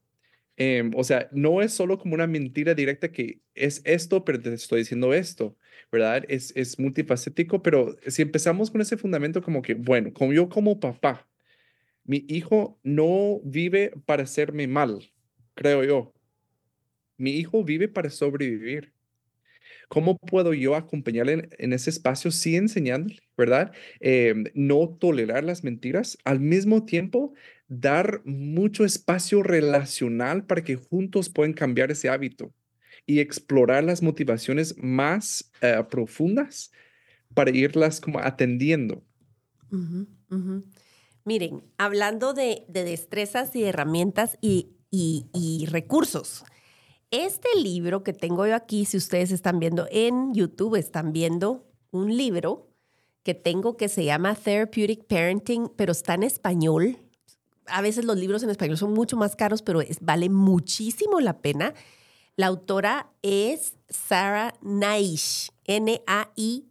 Em, 0.58 0.92
o 0.96 1.04
sea, 1.04 1.30
no 1.32 1.62
es 1.62 1.74
solo 1.74 1.98
como 1.98 2.14
una 2.16 2.28
mentira 2.28 2.74
directa 2.74 3.12
que 3.12 3.42
es 3.56 3.82
esto, 3.86 4.24
pero 4.26 4.40
te 4.40 4.54
estoy 4.54 4.80
diciendo 4.80 5.14
esto 5.14 5.58
¿verdad? 5.92 6.24
Es, 6.30 6.54
es 6.56 6.80
multifacético, 6.80 7.62
pero 7.62 7.98
si 8.08 8.22
empezamos 8.22 8.72
con 8.72 8.82
ese 8.82 8.98
fundamento 8.98 9.42
como 9.42 9.62
que, 9.62 9.74
bueno, 9.74 10.14
como 10.14 10.34
yo 10.34 10.48
como 10.50 10.80
papá, 10.80 11.28
mi 12.06 12.26
hijo 12.30 12.80
no 12.84 13.42
vive 13.44 13.94
para 14.06 14.24
hacerme 14.24 14.68
mal, 14.68 15.12
creo 15.54 15.84
yo. 15.84 16.14
Mi 17.18 17.32
hijo 17.32 17.64
vive 17.64 17.88
para 17.88 18.10
sobrevivir. 18.10 18.94
¿Cómo 19.90 20.18
puedo 20.18 20.54
yo 20.54 20.76
acompañarle 20.76 21.50
en, 21.58 21.74
ese 21.74 21.90
espacio, 21.90 22.32
sí 22.32 22.56
enseñándole, 22.56 23.20
¿verdad? 23.38 23.74
Em, 24.00 24.46
no 24.54 24.90
tolerar 25.00 25.44
las 25.44 25.64
mentiras, 25.64 26.18
al 26.24 26.40
mismo 26.40 26.86
tiempo 26.86 27.34
dar 27.72 28.22
mucho 28.26 28.84
espacio 28.84 29.44
relacional 29.44 30.46
para 30.46 30.62
que 30.62 30.76
juntos 30.76 31.30
puedan 31.30 31.54
cambiar 31.54 31.90
ese 31.90 32.10
hábito 32.10 32.54
y 33.06 33.22
explorar 33.22 33.86
las 33.86 34.02
motivaciones 34.02 34.76
más 34.78 35.50
eh, 35.62 35.82
profundas 35.90 36.74
para 37.34 37.50
irlas 37.52 38.02
como 38.02 38.20
atendiendo. 38.20 39.02
Miren, 41.24 41.64
hablando 41.78 42.34
de, 42.34 42.66
destrezas 42.68 43.56
y 43.56 43.64
herramientas 43.64 44.38
y, 44.42 44.76
y, 44.92 45.66
recursos, 45.68 46.44
este 47.10 47.48
libro 47.58 48.04
que 48.04 48.12
tengo 48.12 48.46
yo 48.48 48.56
aquí, 48.56 48.84
si 48.84 48.98
ustedes 48.98 49.32
están 49.32 49.60
viendo 49.60 49.88
en 49.92 50.34
YouTube, 50.34 50.76
están 50.76 51.14
viendo 51.14 51.72
un 51.92 52.18
libro 52.18 52.70
que 53.24 53.34
tengo 53.34 53.78
que 53.78 53.88
se 53.88 54.04
llama 54.04 54.36
Therapeutic 54.36 55.06
Parenting, 55.06 55.72
pero 55.78 55.94
está 55.94 56.16
en 56.16 56.24
español. 56.24 56.98
A 57.68 57.82
veces 57.82 58.06
los 58.06 58.18
libros 58.18 58.44
en 58.44 58.50
español 58.50 58.78
son 58.78 58.94
mucho 58.94 59.18
más 59.18 59.36
caros, 59.36 59.62
pero 59.62 59.82
es, 59.82 59.98
vale 60.02 60.30
muchísimo 60.30 61.20
la 61.20 61.40
pena. 61.40 61.74
La 62.36 62.48
autora 62.48 63.12
es 63.22 63.74
Sarah 63.90 64.54
Naish, 64.62 65.52
N-A-I-S-H, 65.66 66.66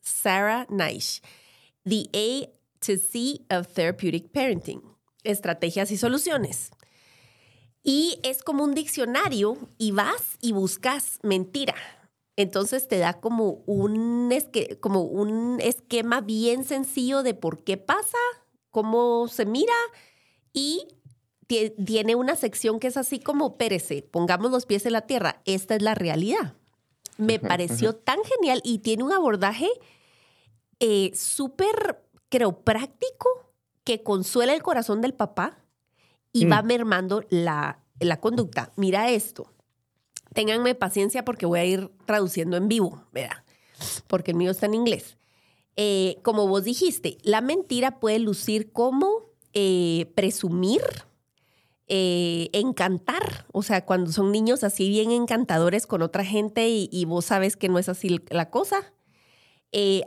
Sarah 0.00 0.66
Naish. 0.70 1.22
The 1.84 2.08
A 2.12 2.48
to 2.80 2.96
C 2.98 3.40
of 3.50 3.68
Therapeutic 3.68 4.30
Parenting, 4.30 4.82
Estrategias 5.24 5.90
y 5.90 5.96
Soluciones. 5.96 6.70
Y 7.82 8.18
es 8.22 8.42
como 8.42 8.64
un 8.64 8.74
diccionario 8.74 9.56
y 9.78 9.92
vas 9.92 10.36
y 10.40 10.52
buscas 10.52 11.18
mentira. 11.22 11.74
Entonces 12.36 12.86
te 12.86 12.98
da 12.98 13.20
como 13.20 13.62
un, 13.66 14.30
como 14.80 15.02
un 15.02 15.60
esquema 15.60 16.20
bien 16.20 16.64
sencillo 16.64 17.22
de 17.22 17.34
por 17.34 17.64
qué 17.64 17.78
pasa, 17.78 18.18
cómo 18.70 19.28
se 19.28 19.46
mira 19.46 19.74
y 20.52 20.88
tiene 21.46 22.14
una 22.14 22.36
sección 22.36 22.78
que 22.78 22.88
es 22.88 22.96
así 22.96 23.20
como, 23.20 23.56
pérese, 23.56 24.02
pongamos 24.02 24.50
los 24.50 24.66
pies 24.66 24.84
en 24.86 24.92
la 24.92 25.02
tierra, 25.02 25.40
esta 25.46 25.74
es 25.74 25.82
la 25.82 25.94
realidad. 25.94 26.54
Me 27.16 27.40
pareció 27.40 27.96
tan 27.96 28.18
genial 28.22 28.60
y 28.62 28.78
tiene 28.78 29.02
un 29.02 29.12
abordaje 29.12 29.68
eh, 30.78 31.10
súper, 31.14 32.04
creo, 32.28 32.60
práctico 32.60 33.28
que 33.82 34.02
consuela 34.02 34.54
el 34.54 34.62
corazón 34.62 35.00
del 35.00 35.14
papá 35.14 35.58
y 36.32 36.44
va 36.44 36.62
mm. 36.62 36.66
mermando 36.66 37.24
la, 37.30 37.82
la 37.98 38.20
conducta. 38.20 38.70
Mira 38.76 39.10
esto. 39.10 39.52
Ténganme 40.34 40.74
paciencia 40.74 41.24
porque 41.24 41.46
voy 41.46 41.58
a 41.58 41.64
ir 41.64 41.90
traduciendo 42.04 42.56
en 42.56 42.68
vivo, 42.68 43.02
¿verdad? 43.12 43.42
Porque 44.06 44.32
el 44.32 44.36
mío 44.36 44.52
está 44.52 44.66
en 44.66 44.74
inglés. 44.74 45.17
Eh, 45.80 46.18
como 46.22 46.48
vos 46.48 46.64
dijiste, 46.64 47.18
la 47.22 47.40
mentira 47.40 48.00
puede 48.00 48.18
lucir 48.18 48.72
como 48.72 49.30
eh, 49.52 50.10
presumir, 50.16 50.82
eh, 51.86 52.50
encantar, 52.52 53.46
o 53.52 53.62
sea, 53.62 53.86
cuando 53.86 54.10
son 54.10 54.32
niños 54.32 54.64
así 54.64 54.88
bien 54.88 55.12
encantadores 55.12 55.86
con 55.86 56.02
otra 56.02 56.24
gente 56.24 56.68
y, 56.68 57.04
vos 57.04 57.26
sabes 57.26 57.56
que 57.56 57.68
no 57.68 57.78
es 57.78 57.88
así 57.88 58.20
la 58.28 58.50
cosa. 58.50 58.92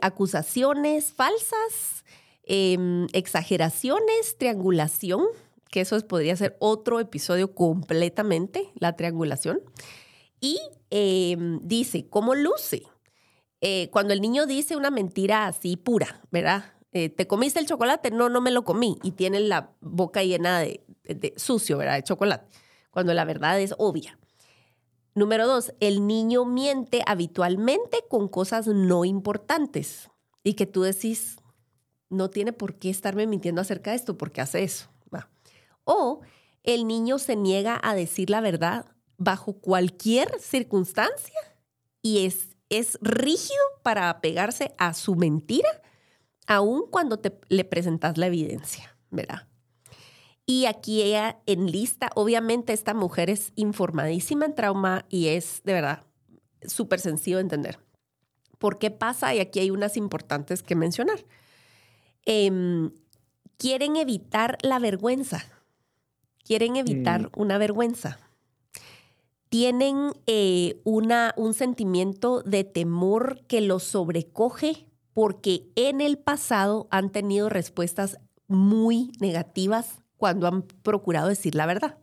Acusaciones 0.02 1.14
falsas, 1.14 2.04
em, 2.42 3.06
exageraciones, 3.14 4.36
triangulación, 4.36 5.24
que 5.70 5.80
eso 5.80 5.98
podría 6.06 6.36
ser 6.36 6.54
otro 6.60 7.00
episodio 7.00 7.54
completamente, 7.54 8.70
la 8.74 8.94
triangulación. 8.94 9.62
Y 10.38 10.58
em, 10.90 11.60
dice, 11.62 12.06
¿cómo 12.10 12.34
luce? 12.34 12.82
Eh, 13.62 13.88
cuando 13.90 14.12
el 14.12 14.20
niño 14.20 14.44
dice 14.44 14.76
una 14.76 14.90
mentira 14.90 15.46
así 15.46 15.78
pura, 15.78 16.20
¿verdad? 16.30 16.74
¿Te 16.90 17.26
comiste 17.26 17.58
el 17.58 17.66
chocolate? 17.66 18.10
No, 18.10 18.28
no 18.28 18.42
me 18.42 18.50
lo 18.50 18.64
comí. 18.64 18.98
Y 19.02 19.12
tiene 19.12 19.40
la 19.40 19.70
boca 19.80 20.22
llena 20.22 20.60
de, 20.60 20.84
de, 21.04 21.32
sucio, 21.38 21.78
¿verdad? 21.78 21.94
De 21.94 22.02
chocolate, 22.02 22.46
cuando 22.90 23.14
la 23.14 23.24
verdad 23.24 23.58
es 23.58 23.74
obvia. 23.78 24.18
Número 25.14 25.46
dos, 25.46 25.72
el 25.80 26.06
niño 26.06 26.44
miente 26.44 27.02
habitualmente 27.06 28.04
con 28.10 28.28
cosas 28.28 28.66
no 28.66 29.06
importantes 29.06 30.10
y 30.44 30.52
que 30.52 30.66
tú 30.66 30.82
decís, 30.82 31.38
no 32.10 32.28
tiene 32.28 32.52
por 32.52 32.74
qué 32.74 32.90
estarme 32.90 33.26
mintiendo 33.26 33.62
acerca 33.62 33.92
de 33.92 33.96
esto 33.96 34.18
porque 34.18 34.42
hace 34.42 34.62
eso. 34.62 34.92
O 35.84 36.20
el 36.62 36.86
niño 36.86 37.18
se 37.18 37.36
niega 37.36 37.80
a 37.82 37.94
decir 37.94 38.30
la 38.30 38.40
verdad 38.40 38.86
bajo 39.16 39.54
cualquier 39.54 40.38
circunstancia 40.40 41.38
y 42.02 42.24
es, 42.26 42.51
es 42.72 42.98
rígido 43.02 43.62
para 43.82 44.08
apegarse 44.10 44.74
a 44.78 44.94
su 44.94 45.14
mentira, 45.14 45.68
aun 46.46 46.86
cuando 46.90 47.18
te, 47.18 47.38
le 47.48 47.64
presentas 47.64 48.18
la 48.18 48.26
evidencia, 48.26 48.96
¿verdad? 49.10 49.46
Y 50.46 50.66
aquí 50.66 51.02
ella 51.02 51.40
en 51.46 51.70
lista, 51.70 52.10
obviamente 52.14 52.72
esta 52.72 52.94
mujer 52.94 53.30
es 53.30 53.52
informadísima 53.54 54.46
en 54.46 54.54
trauma 54.54 55.04
y 55.08 55.28
es 55.28 55.60
de 55.64 55.72
verdad 55.72 56.04
súper 56.66 57.00
sencillo 57.00 57.36
de 57.36 57.42
entender. 57.42 57.78
¿Por 58.58 58.78
qué 58.78 58.90
pasa? 58.90 59.34
Y 59.34 59.40
aquí 59.40 59.60
hay 59.60 59.70
unas 59.70 59.96
importantes 59.96 60.62
que 60.62 60.74
mencionar. 60.74 61.24
Em, 62.24 62.92
quieren 63.56 63.96
evitar 63.96 64.58
la 64.62 64.78
vergüenza. 64.78 65.44
Quieren 66.44 66.76
evitar 66.76 67.22
mm. 67.22 67.30
una 67.36 67.58
vergüenza. 67.58 68.18
Tienen 69.52 70.14
eh, 70.26 70.80
una, 70.82 71.34
un 71.36 71.52
sentimiento 71.52 72.40
de 72.40 72.64
temor 72.64 73.42
que 73.48 73.60
los 73.60 73.82
sobrecoge 73.82 74.88
porque 75.12 75.70
en 75.76 76.00
el 76.00 76.16
pasado 76.16 76.88
han 76.90 77.12
tenido 77.12 77.50
respuestas 77.50 78.18
muy 78.48 79.12
negativas 79.20 80.00
cuando 80.16 80.46
han 80.46 80.62
procurado 80.62 81.28
decir 81.28 81.54
la 81.54 81.66
verdad. 81.66 81.98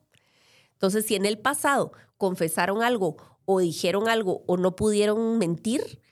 Entonces, 0.73 1.07
si 1.07 1.15
en 1.15 1.25
el 1.25 1.39
pasado 1.39 1.91
confesaron 2.17 2.83
algo 2.83 3.17
o 3.45 3.61
dijeron 3.61 4.09
algo 4.09 4.43
o 4.45 4.55
no 4.55 4.75
pudieron 4.75 5.39
mentir 5.39 6.03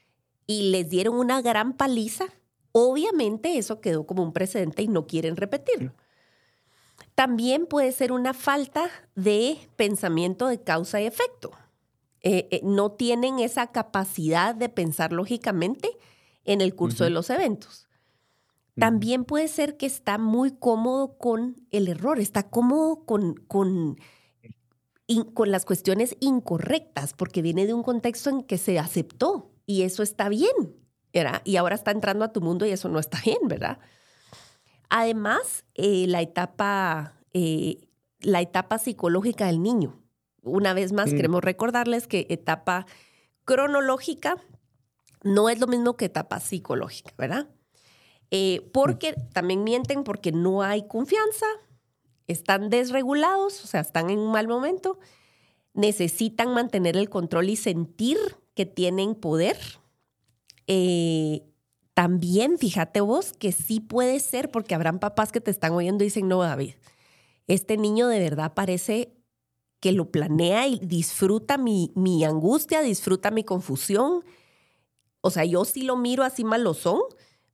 y 0.47 0.71
les 0.71 0.89
dieron 0.89 1.19
una 1.19 1.43
gran 1.43 1.77
paliza, 1.77 2.25
obviamente 2.71 3.59
eso 3.59 3.79
quedó 3.79 4.07
como 4.07 4.23
un 4.23 4.33
precedente 4.33 4.81
y 4.81 4.87
no 4.87 5.05
quieren 5.05 5.35
repetirlo. 5.35 5.93
También 7.17 7.65
puede 7.65 7.93
ser 7.93 8.11
una 8.11 8.35
falta 8.35 8.91
de 9.15 9.57
pensamiento 9.75 10.45
de 10.45 10.61
causa 10.61 11.01
y 11.01 11.07
efecto. 11.07 11.49
Eh, 12.21 12.47
eh, 12.51 12.61
no 12.63 12.91
tienen 12.91 13.39
esa 13.39 13.71
capacidad 13.71 14.53
de 14.53 14.69
pensar 14.69 15.11
lógicamente 15.11 15.89
en 16.45 16.61
el 16.61 16.75
curso 16.75 17.05
de 17.05 17.09
los 17.09 17.31
eventos. 17.31 17.87
También 18.75 19.25
puede 19.25 19.47
ser 19.47 19.77
que 19.77 19.87
está 19.87 20.19
muy 20.19 20.51
cómodo 20.51 21.17
con 21.17 21.55
el 21.71 21.87
error, 21.87 22.19
está 22.19 22.51
cómodo 22.51 23.03
con, 23.03 23.33
con, 23.33 23.97
con 25.33 25.51
las 25.51 25.65
cuestiones 25.65 26.15
incorrectas, 26.19 27.13
porque 27.13 27.41
viene 27.41 27.65
de 27.65 27.73
un 27.73 27.81
contexto 27.81 28.29
en 28.29 28.43
que 28.43 28.59
se 28.59 28.77
aceptó 28.77 29.49
y 29.65 29.81
eso 29.81 30.03
está 30.03 30.29
bien. 30.29 30.53
¿verdad? 31.11 31.41
Y 31.45 31.55
ahora 31.55 31.73
está 31.73 31.89
entrando 31.89 32.23
a 32.23 32.31
tu 32.31 32.41
mundo 32.41 32.67
y 32.67 32.69
eso 32.69 32.89
no 32.89 32.99
está 32.99 33.19
bien, 33.25 33.39
¿verdad? 33.47 33.79
Además, 34.89 35.65
eh, 35.75 36.05
la, 36.07 36.21
etapa, 36.21 37.13
eh, 37.33 37.87
la 38.19 38.41
etapa 38.41 38.77
psicológica 38.77 39.47
del 39.47 39.61
niño. 39.61 40.01
Una 40.41 40.73
vez 40.73 40.93
más, 40.93 41.11
Mm. 41.11 41.15
queremos 41.15 41.43
recordarles 41.43 42.07
que 42.07 42.25
etapa 42.29 42.85
cronológica 43.45 44.37
no 45.23 45.49
es 45.49 45.59
lo 45.59 45.67
mismo 45.67 45.97
que 45.97 46.05
etapa 46.05 46.39
psicológica, 46.39 47.13
¿verdad? 47.17 47.47
Eh, 48.31 48.69
porque 48.73 49.13
también 49.33 49.63
mienten 49.63 50.03
porque 50.03 50.31
no 50.31 50.61
hay 50.61 50.87
confianza, 50.87 51.45
están 52.27 52.69
desregulados, 52.69 53.63
o 53.63 53.67
sea, 53.67 53.81
están 53.81 54.09
en 54.09 54.19
un 54.19 54.31
mal 54.31 54.47
momento, 54.47 54.99
necesitan 55.73 56.53
mantener 56.53 56.97
el 56.97 57.09
control 57.09 57.49
y 57.49 57.55
sentir 57.55 58.17
que 58.53 58.65
tienen 58.65 59.15
poder. 59.15 59.57
Eh, 60.67 61.46
también, 61.97 62.59
fíjate 62.59 63.01
vos, 63.01 63.33
que 63.33 63.51
sí 63.51 63.79
puede 63.79 64.19
ser, 64.19 64.51
porque 64.51 64.75
habrán 64.75 64.99
papás 64.99 65.31
que 65.31 65.41
te 65.41 65.49
están 65.49 65.71
oyendo 65.71 66.03
y 66.03 66.07
dicen, 66.07 66.27
no, 66.27 66.43
David, 66.43 66.75
este 67.47 67.75
niño 67.75 68.07
de 68.07 68.19
verdad 68.19 68.53
parece 68.53 69.17
que 69.79 69.93
lo 69.93 70.11
planea 70.11 70.67
y 70.67 70.77
disfruta 70.77 71.57
mi, 71.57 71.91
mi 71.95 72.23
angustia, 72.23 72.83
disfruta 72.83 73.31
mi 73.31 73.43
confusión. 73.43 74.23
O 75.21 75.31
sea, 75.31 75.43
yo 75.43 75.65
sí 75.65 75.81
lo 75.81 75.97
miro 75.97 76.23
así 76.23 76.43
malozón, 76.43 77.01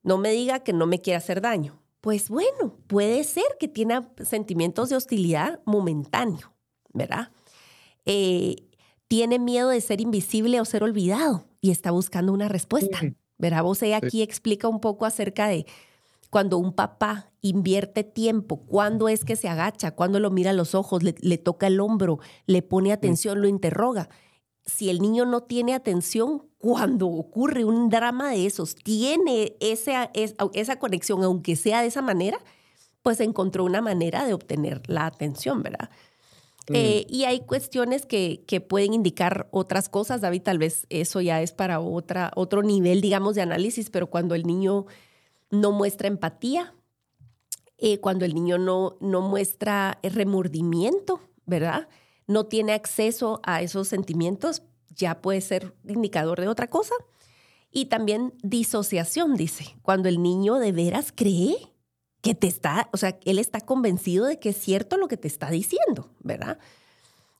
no 0.01 0.17
me 0.17 0.31
diga 0.31 0.59
que 0.59 0.73
no 0.73 0.87
me 0.87 0.99
quiere 0.99 1.15
hacer 1.15 1.39
daño. 1.39 1.81
Pues 2.01 2.27
bueno, 2.27 2.77
puede 2.87 3.23
ser 3.23 3.45
que 3.61 3.69
tiene 3.69 4.01
sentimientos 4.25 4.89
de 4.89 4.97
hostilidad 4.97 5.61
momentáneo, 5.63 6.53
¿verdad? 6.91 7.31
Eh, 8.03 8.57
tiene 9.07 9.39
miedo 9.39 9.69
de 9.69 9.79
ser 9.79 10.01
invisible 10.01 10.59
o 10.59 10.65
ser 10.65 10.83
olvidado 10.83 11.45
y 11.61 11.71
está 11.71 11.91
buscando 11.91 12.33
una 12.33 12.49
respuesta. 12.49 12.97
Ujú. 13.01 13.15
¿Verdad? 13.43 13.63
Vos 13.63 13.81
ella 13.83 13.97
aquí 13.97 14.21
explica 14.21 14.69
un 14.69 14.79
poco 14.79 15.05
acerca 15.05 15.47
de 15.49 15.65
cuando 16.29 16.57
un 16.57 16.71
papá 16.71 17.29
invierte 17.41 18.05
tiempo, 18.05 18.61
cuándo 18.65 19.09
es 19.09 19.25
que 19.25 19.35
se 19.35 19.49
agacha, 19.49 19.91
cuándo 19.91 20.21
lo 20.21 20.31
mira 20.31 20.51
a 20.51 20.53
los 20.53 20.73
ojos, 20.75 21.03
le, 21.03 21.13
le 21.19 21.37
toca 21.37 21.67
el 21.67 21.81
hombro, 21.81 22.19
le 22.47 22.61
pone 22.61 22.93
atención, 22.93 23.41
lo 23.41 23.49
interroga. 23.49 24.07
Si 24.65 24.89
el 24.89 24.99
niño 25.01 25.25
no 25.25 25.41
tiene 25.43 25.73
atención, 25.75 26.47
cuando 26.57 27.07
ocurre 27.09 27.65
un 27.65 27.89
drama 27.89 28.31
de 28.31 28.45
esos, 28.45 28.75
tiene 28.75 29.57
esa, 29.59 30.09
es- 30.13 30.35
esa 30.53 30.79
conexión, 30.79 31.21
aunque 31.25 31.57
sea 31.57 31.81
de 31.81 31.87
esa 31.87 32.01
manera, 32.01 32.39
pues 33.01 33.19
encontró 33.19 33.65
una 33.65 33.81
manera 33.81 34.25
de 34.25 34.33
obtener 34.33 34.81
la 34.87 35.05
atención, 35.05 35.61
¿verdad? 35.63 35.89
Mm. 36.69 36.75
Eh, 36.75 37.05
y 37.09 37.25
hay 37.25 37.41
cuestiones 37.41 38.05
que, 38.05 38.43
que 38.47 38.61
pueden 38.61 38.93
indicar 38.93 39.47
otras 39.51 39.89
cosas, 39.89 40.21
David, 40.21 40.43
tal 40.43 40.57
vez 40.57 40.85
eso 40.89 41.19
ya 41.21 41.41
es 41.41 41.51
para 41.51 41.79
otra, 41.79 42.31
otro 42.35 42.63
nivel, 42.63 43.01
digamos, 43.01 43.35
de 43.35 43.41
análisis, 43.41 43.89
pero 43.89 44.07
cuando 44.07 44.33
el 44.35 44.43
niño 44.43 44.85
no 45.49 45.71
muestra 45.71 46.07
empatía, 46.07 46.73
eh, 47.77 47.99
cuando 47.99 48.23
el 48.23 48.33
niño 48.33 48.57
no, 48.57 48.95
no 49.01 49.21
muestra 49.21 49.99
remordimiento, 50.03 51.19
¿verdad? 51.45 51.89
No 52.27 52.45
tiene 52.45 52.71
acceso 52.71 53.41
a 53.43 53.61
esos 53.61 53.89
sentimientos, 53.89 54.63
ya 54.95 55.21
puede 55.21 55.41
ser 55.41 55.73
indicador 55.85 56.39
de 56.39 56.47
otra 56.47 56.69
cosa. 56.69 56.93
Y 57.71 57.85
también 57.85 58.33
disociación, 58.41 59.35
dice, 59.35 59.75
cuando 59.81 60.07
el 60.07 60.21
niño 60.21 60.59
de 60.59 60.71
veras 60.71 61.11
cree 61.13 61.72
que 62.23 62.33
te 62.33 62.47
está, 62.47 62.89
o 62.93 62.97
sea, 62.97 63.19
él 63.25 63.37
está 63.37 63.59
convencido 63.61 64.25
de 64.25 64.39
que 64.39 64.49
es 64.49 64.57
cierto 64.57 64.97
lo 64.97 65.07
que 65.09 65.17
te 65.17 65.27
está 65.27 65.51
diciendo, 65.51 66.09
¿verdad? 66.21 66.57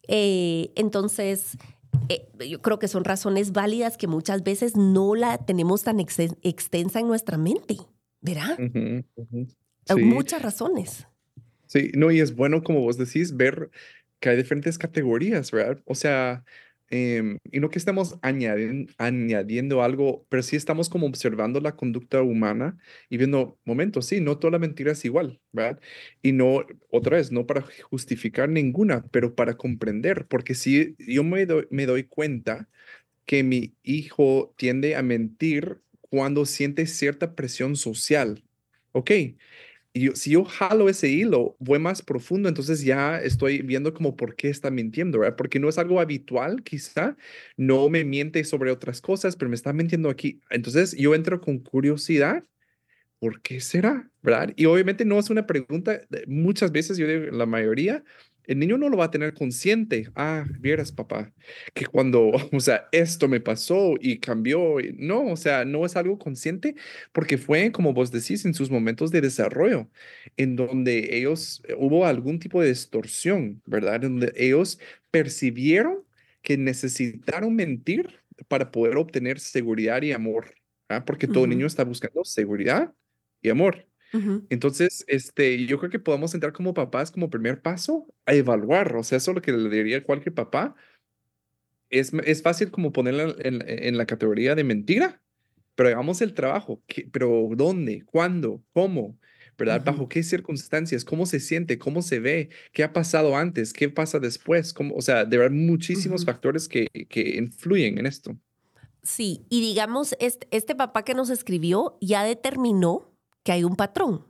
Eh, 0.09 0.71
entonces, 0.75 1.57
eh, 2.09 2.27
yo 2.49 2.61
creo 2.61 2.79
que 2.79 2.89
son 2.89 3.05
razones 3.05 3.53
válidas 3.53 3.95
que 3.97 4.07
muchas 4.07 4.43
veces 4.43 4.75
no 4.75 5.15
la 5.15 5.37
tenemos 5.37 5.83
tan 5.83 6.01
ex- 6.01 6.19
extensa 6.41 6.99
en 6.99 7.07
nuestra 7.07 7.37
mente, 7.37 7.77
¿verdad? 8.21 8.59
Ujú, 8.59 9.03
ujú. 9.15 9.47
Hay 9.87 9.95
Sí. 9.95 10.03
muchas 10.03 10.41
razones. 10.41 11.07
Sí, 11.67 11.91
no, 11.95 12.11
y 12.11 12.19
es 12.19 12.35
bueno, 12.35 12.61
como 12.61 12.81
vos 12.81 12.97
decís, 12.97 13.35
ver 13.37 13.71
que 14.19 14.29
hay 14.29 14.37
diferentes 14.37 14.77
categorías, 14.77 15.49
¿verdad? 15.51 15.81
O 15.85 15.95
sea, 15.95 16.43
em, 16.93 17.39
y 17.51 17.59
no 17.59 17.69
que 17.69 17.79
añadien- 18.21 18.87
añadiendo 18.99 19.81
algo, 19.83 20.25
pero 20.29 20.43
sí 20.43 20.55
estamos 20.55 20.89
como 20.89 21.07
observando 21.07 21.59
la 21.59 21.75
conducta 21.75 22.21
humana 22.21 22.77
y 23.09 23.17
viendo, 23.17 23.59
momentos, 23.65 24.05
sí, 24.07 24.21
no 24.21 24.37
toda 24.37 24.51
la 24.51 24.59
mentira 24.59 24.91
es 24.91 25.03
igual, 25.05 25.41
¿verdad? 25.51 25.79
Y 26.21 26.33
no, 26.33 26.65
otra 26.91 27.17
vez, 27.17 27.31
no 27.31 27.47
para 27.47 27.65
justificar 27.89 28.49
ninguna, 28.49 29.03
pero 29.11 29.35
para 29.35 29.55
comprender, 29.57 30.27
porque 30.27 30.53
si 30.55 30.95
yo 30.99 31.23
me 31.23 31.45
doy, 31.45 31.67
me 31.71 31.85
doy 31.85 32.03
cuenta 32.05 32.69
que 33.25 33.43
mi 33.43 33.75
hijo 33.83 34.53
tiende 34.57 34.95
a 34.95 35.03
mentir 35.03 35.81
cuando 36.01 36.45
siente 36.45 36.85
cierta 36.87 37.35
presión 37.35 37.75
social, 37.75 38.43
¿ok? 38.93 39.11
Y 39.95 40.05
yo- 40.05 40.15
si 40.15 40.31
yo 40.31 40.43
jalo 40.43 40.89
ese 40.89 41.07
hilo, 41.09 41.55
voy 41.59 41.77
más 41.79 42.01
profundo, 42.01 42.49
entonces 42.49 42.81
ya 42.83 43.19
estoy 43.21 43.61
viendo 43.61 43.93
como 43.93 44.15
por 44.15 44.35
qué 44.35 44.49
está 44.49 44.71
mintiendo, 44.71 45.19
¿verdad? 45.19 45.35
Porque 45.35 45.59
no 45.59 45.69
es 45.69 45.77
algo 45.77 45.99
habitual, 45.99 46.63
quizá, 46.63 47.15
no 47.57 47.89
me 47.89 48.03
miente 48.03 48.43
sobre 48.43 48.71
otras 48.71 49.01
cosas, 49.01 49.35
pero 49.35 49.49
me 49.49 49.55
está 49.55 49.71
mintiendo 49.71 50.09
aquí. 50.09 50.41
Entonces 50.49 50.95
yo 50.97 51.13
entro 51.13 51.39
con 51.41 51.59
curiosidad, 51.59 52.43
¿por 53.19 53.41
qué 53.41 53.61
será? 53.61 54.09
¿Verdad? 54.21 54.53
Y 54.57 54.65
obviamente 54.65 55.05
no 55.05 55.19
es 55.19 55.29
una 55.29 55.47
pregunta, 55.47 56.01
muchas 56.27 56.71
veces, 56.71 56.97
yo 56.97 57.07
digo, 57.07 57.25
la 57.35 57.45
mayoría, 57.45 58.03
el 58.45 58.59
niño 58.59 58.77
no 58.77 58.89
lo 58.89 58.97
va 58.97 59.05
a 59.05 59.11
tener 59.11 59.33
consciente. 59.33 60.09
Ah, 60.15 60.45
vieras, 60.59 60.91
papá, 60.91 61.33
que 61.73 61.85
cuando, 61.85 62.31
o 62.51 62.59
sea, 62.59 62.87
esto 62.91 63.27
me 63.27 63.39
pasó 63.39 63.95
y 63.99 64.19
cambió. 64.19 64.77
No, 64.95 65.25
o 65.27 65.37
sea, 65.37 65.65
no 65.65 65.85
es 65.85 65.95
algo 65.95 66.17
consciente 66.19 66.75
porque 67.11 67.37
fue, 67.37 67.71
como 67.71 67.93
vos 67.93 68.11
decís, 68.11 68.45
en 68.45 68.53
sus 68.53 68.69
momentos 68.69 69.11
de 69.11 69.21
desarrollo, 69.21 69.89
en 70.37 70.55
donde 70.55 71.17
ellos, 71.17 71.61
eh, 71.67 71.75
hubo 71.77 72.05
algún 72.05 72.39
tipo 72.39 72.61
de 72.61 72.69
distorsión, 72.69 73.61
¿verdad? 73.65 74.03
En 74.03 74.19
donde 74.19 74.33
ellos 74.35 74.79
percibieron 75.11 76.03
que 76.41 76.57
necesitaron 76.57 77.55
mentir 77.55 78.19
para 78.47 78.71
poder 78.71 78.97
obtener 78.97 79.39
seguridad 79.39 80.01
y 80.01 80.11
amor, 80.11 80.55
¿ah? 80.89 81.05
Porque 81.05 81.27
todo 81.27 81.47
niño 81.47 81.67
está 81.67 81.83
buscando 81.83 82.25
seguridad 82.25 82.93
y 83.41 83.49
amor. 83.49 83.87
Entonces, 84.49 85.03
este, 85.07 85.65
yo 85.65 85.79
creo 85.79 85.89
que 85.89 85.99
podamos 85.99 86.33
entrar 86.33 86.53
como 86.53 86.73
papás 86.73 87.11
como 87.11 87.29
primer 87.29 87.61
paso 87.61 88.05
a 88.25 88.33
evaluar, 88.33 88.95
o 88.95 89.03
sea, 89.03 89.17
eso 89.17 89.31
es 89.31 89.35
lo 89.35 89.41
que 89.41 89.51
le 89.51 89.69
diría 89.69 89.97
a 89.97 90.03
cualquier 90.03 90.33
papá. 90.33 90.75
Es, 91.89 92.11
es 92.25 92.41
fácil 92.41 92.71
como 92.71 92.91
ponerla 92.91 93.35
en, 93.39 93.63
en 93.67 93.97
la 93.97 94.05
categoría 94.05 94.55
de 94.55 94.63
mentira, 94.63 95.21
pero 95.75 95.89
hagamos 95.89 96.21
el 96.21 96.33
trabajo. 96.33 96.81
¿Qué- 96.87 97.07
pero 97.11 97.49
¿dónde? 97.55 98.03
¿Cuándo? 98.05 98.63
¿Cómo? 98.73 99.17
¿Verdad? 99.57 99.83
¿Bajo 99.85 100.09
qué 100.09 100.23
circunstancias? 100.23 101.05
¿Cómo 101.05 101.27
se 101.27 101.39
siente? 101.39 101.77
¿Cómo 101.77 102.01
se 102.01 102.19
ve? 102.19 102.49
¿Qué 102.71 102.83
ha 102.83 102.91
pasado 102.91 103.37
antes? 103.37 103.71
¿Qué 103.73 103.89
pasa 103.89 104.19
después? 104.19 104.73
¿Cómo? 104.73 104.95
O 104.95 105.01
sea, 105.01 105.25
de 105.25 105.37
verdad, 105.37 105.55
muchísimos 105.55 106.25
factores 106.25 106.67
que, 106.67 106.87
que 107.07 107.37
influyen 107.37 107.99
en 107.99 108.07
esto. 108.07 108.35
Sí, 109.03 109.45
y 109.49 109.61
digamos, 109.61 110.15
este, 110.19 110.47
este 110.49 110.75
papá 110.75 111.03
que 111.03 111.13
nos 111.13 111.29
escribió 111.29 111.97
ya 112.01 112.23
determinó 112.23 113.12
que 113.43 113.51
hay 113.51 113.63
un 113.63 113.75
patrón. 113.75 114.25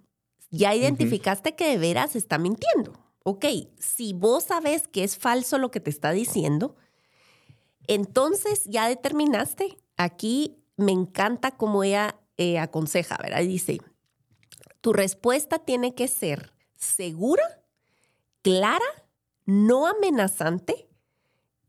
Ya 0.50 0.76
identificaste 0.76 1.56
que 1.56 1.68
de 1.68 1.78
veras 1.78 2.16
está 2.16 2.38
mintiendo. 2.38 2.94
Ok, 3.24 3.46
si 3.80 4.14
vos 4.14 4.44
sabes 4.46 4.88
que 4.88 5.04
es 5.04 5.18
falso 5.18 5.58
lo 5.58 5.72
que 5.72 5.80
te 5.80 5.90
está 5.90 6.12
diciendo, 6.12 6.76
entonces 7.88 8.64
ya 8.66 8.88
determinaste. 8.88 9.78
Aquí 9.98 10.58
me 10.78 10.92
encanta 10.92 11.52
cómo 11.52 11.84
ella 11.84 12.20
eh, 12.38 12.58
aconseja, 12.60 13.18
¿verdad? 13.22 13.42
Dice, 13.42 13.80
tu 14.82 14.92
respuesta 14.94 15.60
tiene 15.60 15.94
que 15.96 16.08
ser 16.08 16.52
segura, 16.76 17.44
clara, 18.42 18.86
no 19.46 19.88
amenazante 19.88 20.88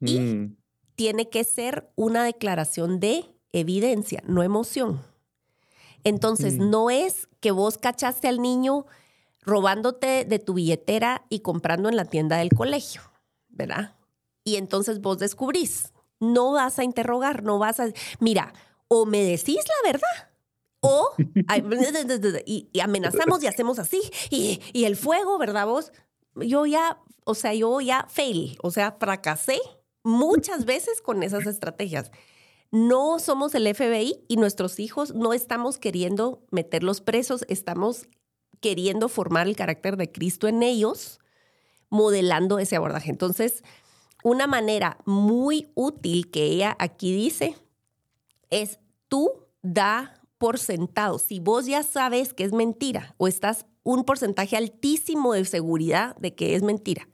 Y- 0.00 0.18
Mm, 0.20 0.56
tiene 0.96 1.28
que 1.30 1.44
ser 1.44 1.90
una 1.96 2.24
declaración 2.24 3.00
de 3.00 3.24
evidencia, 3.52 4.22
no 4.26 4.42
emoción. 4.42 5.02
Entonces, 6.04 6.58
Mm. 6.58 6.70
no 6.70 6.90
es 6.90 7.28
que 7.40 7.50
vos 7.50 7.78
cachaste 7.78 8.28
al 8.28 8.40
niño 8.40 8.86
robándote 9.42 10.24
de 10.24 10.38
tu 10.38 10.54
billetera 10.54 11.24
y 11.28 11.40
comprando 11.40 11.88
en 11.88 11.96
la 11.96 12.04
tienda 12.04 12.36
del 12.38 12.50
colegio, 12.50 13.02
¿verdad? 13.48 13.94
Y 14.44 14.56
entonces 14.56 15.00
vos 15.00 15.18
descubrís, 15.18 15.92
no 16.20 16.52
vas 16.52 16.78
a 16.78 16.84
interrogar, 16.84 17.42
no 17.42 17.58
vas 17.58 17.80
a... 17.80 17.88
Mira, 18.20 18.52
o 18.88 19.04
me 19.06 19.22
decís 19.22 19.56
la 19.56 19.92
verdad, 19.92 20.30
o 20.80 21.10
y 22.46 22.80
amenazamos 22.80 23.42
y 23.42 23.46
hacemos 23.46 23.78
así, 23.78 24.00
y, 24.30 24.60
y 24.72 24.84
el 24.84 24.96
fuego, 24.96 25.38
¿verdad 25.38 25.66
vos? 25.66 25.92
Yo 26.36 26.66
ya, 26.66 26.98
o 27.24 27.34
sea, 27.34 27.54
yo 27.54 27.80
ya 27.80 28.06
fail, 28.10 28.58
o 28.62 28.70
sea, 28.70 28.92
fracasé 28.92 29.60
muchas 30.02 30.64
veces 30.64 31.00
con 31.00 31.22
esas 31.22 31.46
estrategias. 31.46 32.10
No 32.70 33.18
somos 33.18 33.54
el 33.54 33.72
FBI 33.72 34.24
y 34.28 34.36
nuestros 34.36 34.80
hijos 34.80 35.14
no 35.14 35.32
estamos 35.32 35.78
queriendo 35.78 36.42
meterlos 36.50 37.00
presos, 37.00 37.44
estamos 37.48 38.08
queriendo 38.60 39.08
formar 39.08 39.46
el 39.46 39.56
carácter 39.56 39.96
de 39.96 40.10
Cristo 40.10 40.48
en 40.48 40.62
ellos, 40.62 41.20
modelando 41.90 42.58
ese 42.58 42.76
abordaje. 42.76 43.10
Entonces, 43.10 43.62
una 44.24 44.46
manera 44.46 44.98
muy 45.04 45.70
útil 45.74 46.30
que 46.30 46.44
ella 46.44 46.76
aquí 46.78 47.14
dice 47.14 47.56
es 48.50 48.78
tú 49.08 49.44
da 49.62 50.20
por 50.38 50.58
sentado. 50.58 51.18
Si 51.18 51.40
vos 51.40 51.66
ya 51.66 51.82
sabes 51.82 52.34
que 52.34 52.44
es 52.44 52.52
mentira 52.52 53.14
o 53.18 53.28
estás 53.28 53.66
un 53.82 54.04
porcentaje 54.04 54.56
altísimo 54.56 55.34
de 55.34 55.44
seguridad 55.44 56.16
de 56.16 56.34
que 56.34 56.54
es 56.54 56.62
mentira, 56.62 57.08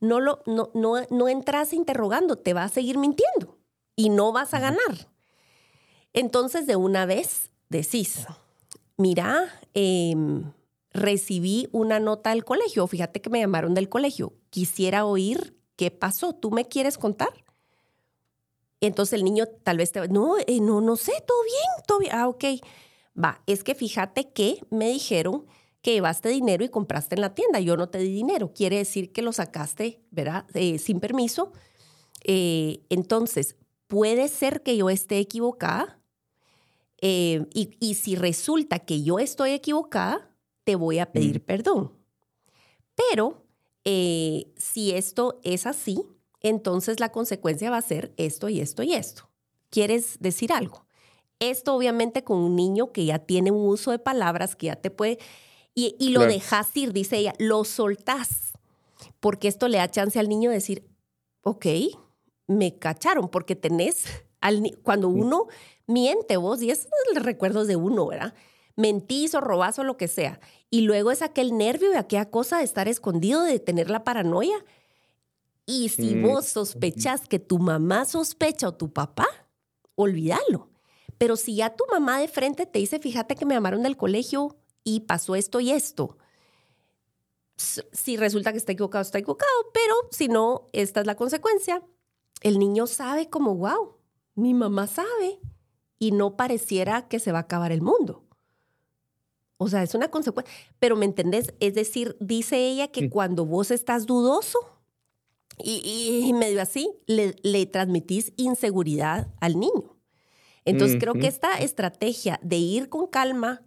no, 0.00 0.18
lo, 0.20 0.40
no, 0.46 0.70
no, 0.74 0.96
no 1.10 1.28
entras 1.28 1.72
interrogando, 1.72 2.36
te 2.36 2.54
va 2.54 2.64
a 2.64 2.68
seguir 2.68 2.98
mintiendo 2.98 3.53
y 3.96 4.08
no 4.08 4.32
vas 4.32 4.54
a 4.54 4.60
ganar. 4.60 5.08
Entonces, 6.12 6.66
de 6.66 6.76
una 6.76 7.06
vez 7.06 7.50
decís, 7.68 8.26
mira, 8.96 9.60
em, 9.74 10.52
recibí 10.90 11.68
una 11.72 11.98
nota 12.00 12.30
del 12.30 12.44
colegio, 12.44 12.86
fíjate 12.86 13.20
que 13.20 13.30
me 13.30 13.40
llamaron 13.40 13.74
del 13.74 13.88
colegio, 13.88 14.34
quisiera 14.50 15.04
oír 15.04 15.56
qué 15.76 15.90
pasó, 15.90 16.34
¿tú 16.34 16.50
me 16.50 16.66
quieres 16.66 16.98
contar? 16.98 17.44
Entonces 18.80 19.14
el 19.14 19.24
niño 19.24 19.46
tal 19.62 19.78
vez 19.78 19.92
te 19.92 20.06
no, 20.08 20.36
eh, 20.38 20.60
no, 20.60 20.80
no 20.80 20.96
sé, 20.96 21.12
todo 21.26 21.42
bien, 21.42 21.86
todo 21.86 21.98
bien. 21.98 22.12
Ah, 22.14 22.28
ok. 22.28 22.44
Va, 23.22 23.42
es 23.46 23.64
que 23.64 23.74
fíjate 23.74 24.30
que 24.32 24.60
me 24.70 24.88
dijeron 24.88 25.46
que 25.80 25.92
llevaste 25.92 26.28
dinero 26.28 26.64
y 26.64 26.68
compraste 26.68 27.14
en 27.14 27.20
la 27.20 27.34
tienda. 27.34 27.60
Yo 27.60 27.76
no 27.76 27.88
te 27.88 27.98
di 27.98 28.12
dinero. 28.12 28.52
Quiere 28.54 28.78
decir 28.78 29.12
que 29.12 29.22
lo 29.22 29.32
sacaste, 29.32 30.00
¿verdad? 30.10 30.46
Eh, 30.54 30.78
sin 30.78 31.00
permiso. 31.00 31.52
Eh, 32.24 32.80
entonces, 32.88 33.56
puede 33.94 34.26
ser 34.26 34.62
que 34.62 34.76
yo 34.76 34.90
esté 34.90 35.18
equivocada. 35.18 36.00
y, 37.00 37.46
y, 37.78 37.94
si 37.94 38.16
resulta 38.16 38.80
que 38.80 39.04
yo 39.04 39.20
estoy 39.20 39.52
equivocada, 39.52 40.30
te 40.64 40.74
voy 40.74 40.98
a 40.98 41.12
pedir 41.12 41.40
mm. 41.40 41.44
perdón. 41.44 41.92
Pero 42.96 43.44
si 43.84 44.92
esto 44.92 45.38
es 45.44 45.66
así, 45.66 46.02
entonces 46.40 46.98
la 46.98 47.12
consecuencia 47.12 47.70
va 47.70 47.76
a 47.76 47.82
ser 47.82 48.12
esto 48.16 48.48
y 48.48 48.60
esto 48.60 48.82
y 48.82 48.94
esto. 48.94 49.28
¿Quieres 49.70 50.16
decir 50.18 50.52
algo? 50.52 50.86
Esto 51.38 51.74
obviamente 51.74 52.24
con 52.24 52.38
un 52.38 52.56
niño 52.56 52.90
que 52.90 53.04
ya 53.04 53.20
tiene 53.20 53.52
un 53.52 53.68
uso 53.68 53.92
de 53.92 54.00
palabras, 54.00 54.56
que 54.56 54.66
ya 54.66 54.76
te 54.76 54.90
puede... 54.90 55.18
Y, 55.76 56.10
lo 56.10 56.20
dejas 56.20 56.76
ir, 56.76 56.92
dice 56.92 57.18
ella, 57.18 57.34
lo 57.38 57.64
soltás, 57.64 58.52
porque 59.18 59.48
esto 59.48 59.66
le 59.68 59.78
da 59.78 59.90
chance 59.90 60.18
al 60.18 60.28
niño 60.28 60.50
de 60.50 60.56
decir, 60.56 60.88
ok, 61.42 61.66
me 62.46 62.78
cacharon, 62.78 63.28
porque 63.28 63.56
tenés, 63.56 64.04
al, 64.40 64.78
cuando 64.82 65.08
uno 65.08 65.46
miente 65.86 66.36
vos, 66.36 66.62
y 66.62 66.70
es 66.70 66.88
el 67.14 67.22
recuerdo 67.22 67.64
de 67.64 67.76
uno, 67.76 68.06
¿verdad? 68.06 68.34
Mentís 68.76 69.34
o 69.34 69.40
robás 69.40 69.78
o 69.78 69.84
lo 69.84 69.96
que 69.96 70.08
sea, 70.08 70.40
y 70.70 70.82
luego 70.82 71.10
es 71.10 71.22
aquel 71.22 71.56
nervio 71.56 71.92
y 71.92 71.96
aquella 71.96 72.30
cosa 72.30 72.58
de 72.58 72.64
estar 72.64 72.88
escondido, 72.88 73.42
de 73.42 73.58
tener 73.60 73.90
la 73.90 74.04
paranoia, 74.04 74.64
y 75.66 75.88
si 75.88 76.14
mm, 76.14 76.22
vos 76.22 76.46
sospechas 76.46 77.26
que 77.26 77.38
tu 77.38 77.58
mamá 77.58 78.04
sospecha 78.04 78.68
o 78.68 78.74
tu 78.74 78.92
papá, 78.92 79.26
olvídalo. 79.94 80.68
Pero 81.16 81.36
si 81.36 81.56
ya 81.56 81.74
tu 81.74 81.84
mamá 81.90 82.18
de 82.18 82.28
frente 82.28 82.66
te 82.66 82.78
dice, 82.80 82.98
fíjate 82.98 83.34
que 83.34 83.46
me 83.46 83.54
llamaron 83.54 83.82
del 83.82 83.96
colegio 83.96 84.56
y 84.82 85.00
pasó 85.00 85.36
esto 85.36 85.60
y 85.60 85.70
esto, 85.70 86.18
si 87.56 88.16
resulta 88.16 88.52
que 88.52 88.58
está 88.58 88.72
equivocado, 88.72 89.02
está 89.02 89.18
equivocado, 89.18 89.52
pero 89.72 89.94
si 90.10 90.28
no, 90.28 90.68
esta 90.72 91.00
es 91.00 91.06
la 91.06 91.14
consecuencia. 91.14 91.82
El 92.42 92.58
niño 92.58 92.86
sabe 92.86 93.28
como, 93.30 93.54
wow, 93.56 93.96
mi 94.34 94.54
mamá 94.54 94.86
sabe 94.86 95.40
y 95.98 96.12
no 96.12 96.36
pareciera 96.36 97.08
que 97.08 97.18
se 97.18 97.32
va 97.32 97.38
a 97.38 97.42
acabar 97.42 97.72
el 97.72 97.82
mundo. 97.82 98.24
O 99.56 99.68
sea, 99.68 99.82
es 99.82 99.94
una 99.94 100.10
consecuencia. 100.10 100.52
Pero 100.78 100.96
¿me 100.96 101.06
entendés? 101.06 101.54
Es 101.60 101.74
decir, 101.74 102.16
dice 102.20 102.58
ella 102.58 102.88
que 102.88 103.08
cuando 103.08 103.46
vos 103.46 103.70
estás 103.70 104.06
dudoso, 104.06 104.58
y, 105.58 106.32
medio 106.38 106.60
así 106.60 106.90
le, 107.06 107.36
le, 107.42 107.66
transmitís 107.66 108.32
inseguridad 108.36 109.28
al 109.40 109.58
niño. 109.58 109.96
Entonces 110.64 110.96
creo 110.98 111.12
que 111.12 111.26
esta 111.26 111.58
estrategia 111.58 112.40
de 112.42 112.56
ir 112.56 112.88
con 112.88 113.06
calma 113.06 113.62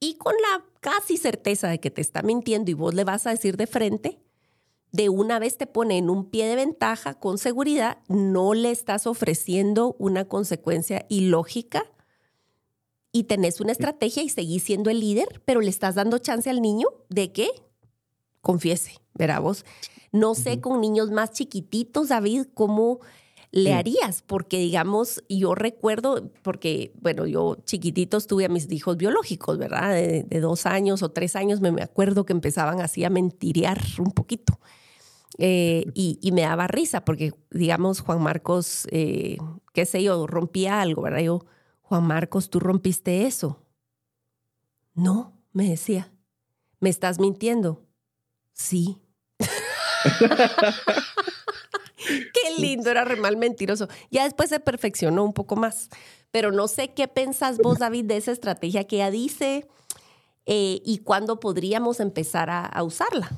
y 0.00 0.14
con 0.14 0.34
la 0.34 0.64
casi 0.80 1.16
certeza 1.16 1.68
de 1.68 1.78
que 1.78 1.92
te 1.92 2.00
está 2.00 2.22
mintiendo 2.22 2.70
y 2.72 2.74
vos 2.74 2.94
le 2.94 3.04
vas 3.04 3.28
a 3.28 3.30
decir 3.30 3.56
de 3.56 3.68
frente, 3.68 4.20
de 4.92 5.08
una 5.08 5.38
vez 5.38 5.56
te 5.56 5.66
pone 5.66 5.98
en 5.98 6.10
un 6.10 6.30
pie 6.30 6.46
de 6.46 6.56
ventaja 6.56 7.14
con 7.14 7.38
seguridad, 7.38 7.98
no 8.08 8.54
le 8.54 8.70
estás 8.70 9.06
ofreciendo 9.06 9.96
una 9.98 10.26
consecuencia 10.26 11.06
ilógica 11.08 11.84
y 13.10 13.24
tenés 13.24 13.60
una 13.60 13.72
estrategia 13.72 14.22
y 14.22 14.28
seguís 14.28 14.62
siendo 14.62 14.90
el 14.90 15.00
líder, 15.00 15.42
pero 15.44 15.60
le 15.60 15.70
estás 15.70 15.94
dando 15.94 16.18
chance 16.18 16.48
al 16.48 16.62
niño 16.62 16.88
de 17.08 17.32
que 17.32 17.48
confiese, 18.40 18.98
verá 19.14 19.38
vos. 19.38 19.64
No 20.12 20.34
sé 20.34 20.60
con 20.60 20.80
niños 20.80 21.10
más 21.10 21.32
chiquititos, 21.32 22.08
David, 22.08 22.46
cómo 22.52 23.00
le 23.50 23.74
harías, 23.74 24.22
porque 24.22 24.58
digamos, 24.58 25.22
yo 25.28 25.54
recuerdo, 25.54 26.30
porque 26.42 26.92
bueno, 27.00 27.26
yo 27.26 27.56
chiquititos 27.64 28.26
tuve 28.26 28.46
a 28.46 28.48
mis 28.48 28.70
hijos 28.72 28.96
biológicos, 28.96 29.58
¿verdad? 29.58 29.92
De, 29.92 30.40
dos 30.40 30.64
años 30.64 31.02
o 31.02 31.10
tres 31.10 31.36
años, 31.36 31.60
me, 31.60 31.82
acuerdo 31.82 32.24
que 32.24 32.32
empezaban 32.32 32.80
así 32.80 33.04
a 33.04 33.10
mentirear 33.10 33.78
un 33.98 34.10
poquito. 34.10 34.58
Eh, 35.38 35.86
y, 35.94 36.30
me 36.32 36.42
daba 36.42 36.66
risa, 36.66 37.04
porque 37.04 37.32
digamos, 37.50 38.00
Juan 38.00 38.22
Marcos, 38.22 38.86
eh, 38.90 39.38
qué 39.72 39.86
sé 39.86 40.02
yo, 40.02 40.26
rompía 40.26 40.80
algo, 40.80 41.02
¿verdad? 41.02 41.20
Yo, 41.20 41.46
Juan 41.80 42.06
Marcos, 42.06 42.50
tú 42.50 42.60
rompiste 42.60 43.26
eso. 43.26 43.64
No, 44.94 45.40
me 45.52 45.68
decía, 45.68 46.12
¿me 46.80 46.90
estás 46.90 47.18
mintiendo? 47.18 47.86
Sí, 48.52 49.02
Qué 52.06 52.58
lindo, 52.58 52.90
era 52.90 53.04
re 53.04 53.16
mal 53.16 53.36
mentiroso. 53.36 53.88
Ya 54.10 54.24
después 54.24 54.48
se 54.48 54.60
perfeccionó 54.60 55.24
un 55.24 55.32
poco 55.32 55.56
más. 55.56 55.88
Pero 56.30 56.52
no 56.52 56.68
sé 56.68 56.92
qué 56.94 57.08
pensás 57.08 57.58
vos, 57.58 57.78
David, 57.78 58.06
de 58.06 58.16
esa 58.16 58.32
estrategia 58.32 58.84
que 58.84 58.96
ella 58.96 59.10
dice 59.10 59.68
eh, 60.46 60.80
y 60.84 60.98
cuándo 60.98 61.40
podríamos 61.40 62.00
empezar 62.00 62.50
a, 62.50 62.82
usarla. 62.82 63.30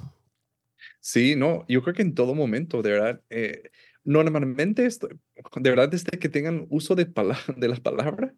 Sí, 1.07 1.37
no, 1.37 1.67
yo 1.69 1.83
creo 1.83 1.95
que 1.95 2.01
en 2.01 2.15
todo 2.15 2.35
momento, 2.35 2.81
de 2.81 2.93
verdad. 2.93 3.21
Eh, 3.29 3.71
normalmente, 4.05 4.87
esto, 4.87 5.07
de 5.09 5.71
verdad, 5.71 5.91
desde 5.91 6.19
que 6.19 6.31
tengan 6.31 6.67
uso 6.71 6.95
de, 6.95 7.05
de 7.59 7.69
las 7.69 7.81
palabras, 7.81 8.33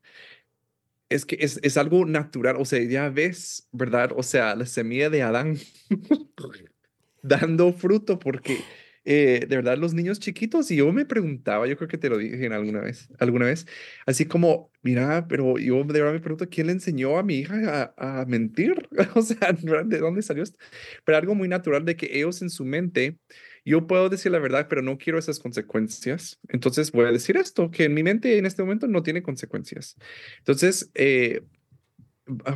es 1.09 1.25
que 1.25 1.37
es, 1.39 1.61
es 1.63 1.77
algo 1.77 2.05
natural. 2.07 2.57
O 2.59 2.65
sea, 2.65 2.83
ya 2.83 3.09
ves, 3.09 3.69
¿verdad? 3.71 4.11
O 4.17 4.25
sea, 4.25 4.57
la 4.57 4.67
semilla 4.67 5.11
de 5.11 5.23
Adán 5.23 5.59
dando 7.23 7.73
fruto 7.73 8.19
porque 8.19 8.59
eh, 9.07 9.47
de 9.49 9.57
verdad 9.57 9.79
los 9.79 9.95
niños 9.95 10.19
chiquitos 10.19 10.69
y 10.73 10.77
yo 10.77 10.93
me 10.93 11.07
preguntaba, 11.07 11.67
yo 11.69 11.77
creo 11.77 11.89
que 11.89 11.97
te 11.97 12.09
lo 12.09 12.19
dije 12.19 12.47
alguna 12.49 12.81
vez, 12.81 13.09
alguna 13.21 13.47
vez, 13.47 13.67
así 14.05 14.27
como, 14.27 14.73
mira, 14.83 15.29
pero 15.29 15.59
yo 15.59 15.85
de 15.85 16.01
verdad 16.01 16.13
me 16.13 16.21
pregunto, 16.21 16.49
¿quién 16.51 16.67
le 16.67 16.73
enseñó 16.73 17.17
a 17.17 17.23
mi 17.23 17.37
hija 17.37 17.95
a, 17.97 18.21
a 18.21 18.27
mentir? 18.27 18.89
o 19.15 19.23
sea, 19.23 19.53
¿de 19.53 19.99
dónde 19.99 20.23
salió 20.23 20.43
esto? 20.43 20.59
Pero 21.05 21.19
algo 21.19 21.37
muy 21.37 21.47
natural 21.49 21.85
de 21.85 21.97
que 21.97 22.19
ellos 22.19 22.43
en 22.43 22.51
su 22.51 22.65
mente, 22.65 23.19
yo 23.65 23.87
puedo 23.87 24.09
decir 24.09 24.33
la 24.33 24.41
verdad, 24.41 24.67
pero 24.69 24.83
no 24.83 24.99
quiero 24.99 25.19
esas 25.19 25.39
consecuencias. 25.39 26.41
Entonces 26.49 26.93
voy 26.93 27.07
a 27.07 27.13
decir 27.13 27.37
esto, 27.37 27.71
que 27.71 27.85
en 27.85 27.95
mi 27.95 28.03
mente 28.03 28.39
en 28.39 28.47
este 28.47 28.63
momento 28.63 28.89
no 28.89 29.03
tiene 29.03 29.23
consecuencias. 29.23 29.97
Entonces, 30.39 30.91
eh, 30.95 31.43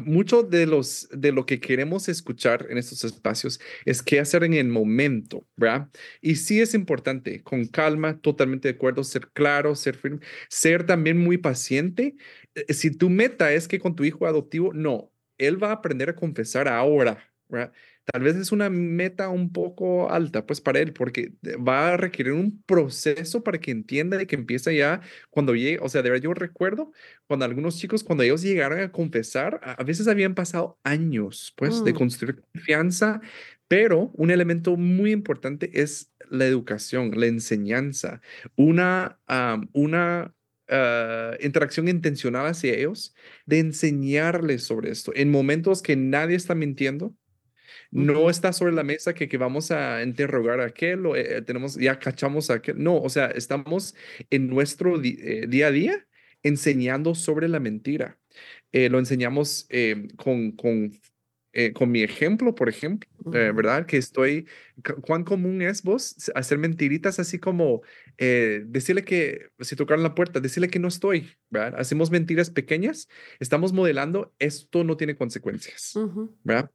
mucho 0.04 0.42
de, 0.42 0.66
los, 0.66 1.08
de 1.12 1.32
lo 1.32 1.46
que 1.46 1.60
queremos 1.60 2.08
escuchar 2.08 2.66
en 2.70 2.78
estos 2.78 3.04
espacios 3.04 3.60
es 3.84 4.02
qué 4.02 4.20
hacer 4.20 4.44
en 4.44 4.54
el 4.54 4.68
momento, 4.68 5.46
¿verdad? 5.56 5.88
Y 6.20 6.36
sí 6.36 6.60
es 6.60 6.74
importante, 6.74 7.42
con 7.42 7.66
calma, 7.66 8.18
totalmente 8.20 8.68
de 8.68 8.74
acuerdo, 8.74 9.04
ser 9.04 9.28
claro, 9.32 9.76
ser 9.76 9.96
firme, 9.96 10.20
ser 10.48 10.84
también 10.86 11.18
muy 11.18 11.38
paciente. 11.38 12.16
Eh, 12.54 12.72
si 12.74 12.90
tu 12.96 13.10
meta 13.10 13.52
es 13.52 13.68
que 13.68 13.78
con 13.78 13.94
tu 13.94 14.04
hijo 14.04 14.26
adoptivo, 14.26 14.72
no, 14.72 15.12
él 15.38 15.62
va 15.62 15.68
a 15.68 15.72
aprender 15.74 16.10
a 16.10 16.16
confesar 16.16 16.68
ahora, 16.68 17.32
¿verdad? 17.48 17.72
Tal 18.12 18.22
vez 18.22 18.36
es 18.36 18.50
una 18.52 18.70
meta 18.70 19.28
un 19.28 19.52
poco 19.52 20.10
alta, 20.10 20.44
pues 20.46 20.60
para 20.60 20.80
él, 20.80 20.92
porque 20.92 21.32
va 21.56 21.94
a 21.94 21.96
requerir 21.96 22.32
un 22.32 22.62
proceso 22.62 23.44
para 23.44 23.58
que 23.58 23.70
entienda 23.70 24.20
y 24.20 24.26
que 24.26 24.36
empiece 24.36 24.74
ya 24.76 25.00
cuando 25.30 25.54
llegue. 25.54 25.78
O 25.80 25.88
sea, 25.88 26.02
de 26.02 26.10
verdad, 26.10 26.24
yo 26.24 26.34
recuerdo 26.34 26.92
cuando 27.26 27.44
algunos 27.44 27.78
chicos, 27.78 28.02
cuando 28.02 28.24
ellos 28.24 28.42
llegaron 28.42 28.80
a 28.80 28.90
confesar, 28.90 29.60
a 29.62 29.82
veces 29.84 30.08
habían 30.08 30.34
pasado 30.34 30.78
años, 30.82 31.52
pues, 31.56 31.84
de 31.84 31.92
mm. 31.92 31.96
construir 31.96 32.40
confianza, 32.52 33.20
pero 33.68 34.10
un 34.14 34.32
elemento 34.32 34.76
muy 34.76 35.12
importante 35.12 35.70
es 35.80 36.10
la 36.28 36.46
educación, 36.46 37.12
la 37.14 37.26
enseñanza, 37.26 38.20
una, 38.56 39.20
una 39.72 40.34
ah, 40.68 41.36
interacción 41.40 41.86
intencional 41.86 42.46
hacia 42.46 42.74
ellos, 42.74 43.14
de 43.46 43.60
enseñarles 43.60 44.64
sobre 44.64 44.90
esto 44.90 45.12
en 45.14 45.30
momentos 45.30 45.82
que 45.82 45.94
nadie 45.94 46.36
está 46.36 46.56
mintiendo, 46.56 47.14
no 47.90 48.30
está 48.30 48.52
sobre 48.52 48.72
la 48.72 48.84
mesa 48.84 49.14
que, 49.14 49.28
que 49.28 49.36
vamos 49.36 49.70
a 49.70 50.02
interrogar 50.02 50.60
a 50.60 50.66
aquel 50.66 51.06
o 51.06 51.16
eh, 51.16 51.42
tenemos, 51.42 51.76
ya 51.76 51.98
cachamos 51.98 52.50
a 52.50 52.54
aquel. 52.54 52.82
No, 52.82 52.96
o 52.96 53.08
sea, 53.08 53.26
estamos 53.26 53.94
en 54.30 54.48
nuestro 54.48 55.00
eh, 55.02 55.46
día 55.48 55.68
a 55.68 55.70
día 55.70 56.06
enseñando 56.42 57.14
sobre 57.14 57.48
la 57.48 57.60
mentira. 57.60 58.18
Eh, 58.72 58.88
lo 58.88 58.98
enseñamos 58.98 59.68
con, 60.16 60.52
con 60.52 60.92
eh, 61.52 61.72
con 61.72 61.90
mi 61.90 62.02
ejemplo, 62.02 62.54
por 62.54 62.68
ejemplo, 62.68 63.08
eh, 63.34 63.50
¿verdad? 63.52 63.84
Que 63.84 63.96
estoy, 63.96 64.46
cuán 65.00 65.24
común 65.24 65.62
es 65.62 65.82
vos 65.82 66.30
hacer 66.36 66.58
mentiritas 66.58 67.18
así 67.18 67.40
como 67.40 67.82
eh, 68.18 68.62
decirle 68.66 69.02
que, 69.02 69.48
si 69.58 69.74
tocaron 69.74 70.04
la 70.04 70.14
puerta, 70.14 70.38
decirle 70.38 70.68
que 70.68 70.78
no 70.78 70.86
estoy, 70.86 71.28
¿verdad? 71.48 71.74
Hacemos 71.76 72.12
mentiras 72.12 72.50
pequeñas, 72.50 73.08
estamos 73.40 73.72
modelando, 73.72 74.32
esto 74.38 74.84
no 74.84 74.96
tiene 74.96 75.16
consecuencias, 75.16 75.98
¿verdad? 76.44 76.70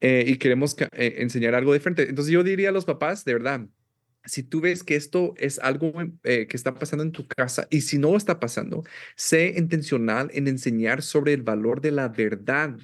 y 0.00 0.36
queremos 0.36 0.76
enseñar 0.92 1.54
algo 1.54 1.72
diferente. 1.72 2.08
Entonces 2.08 2.32
yo 2.32 2.44
diría 2.44 2.68
a 2.68 2.72
los 2.72 2.84
papás, 2.84 3.24
de 3.24 3.32
verdad, 3.32 3.66
si 4.24 4.42
tú 4.42 4.60
ves 4.60 4.84
que 4.84 4.94
esto 4.94 5.34
es 5.38 5.58
algo 5.58 5.92
que 6.22 6.48
está 6.52 6.74
pasando 6.74 7.02
en 7.02 7.12
tu 7.12 7.26
casa 7.26 7.66
y 7.70 7.80
si 7.80 7.98
no 7.98 8.16
está 8.16 8.38
pasando, 8.38 8.84
sé 9.16 9.54
intencional 9.56 10.30
en 10.34 10.48
enseñar 10.48 11.02
sobre 11.02 11.32
el 11.32 11.42
valor 11.42 11.80
de 11.80 11.92
la 11.92 12.08
verdad 12.08 12.76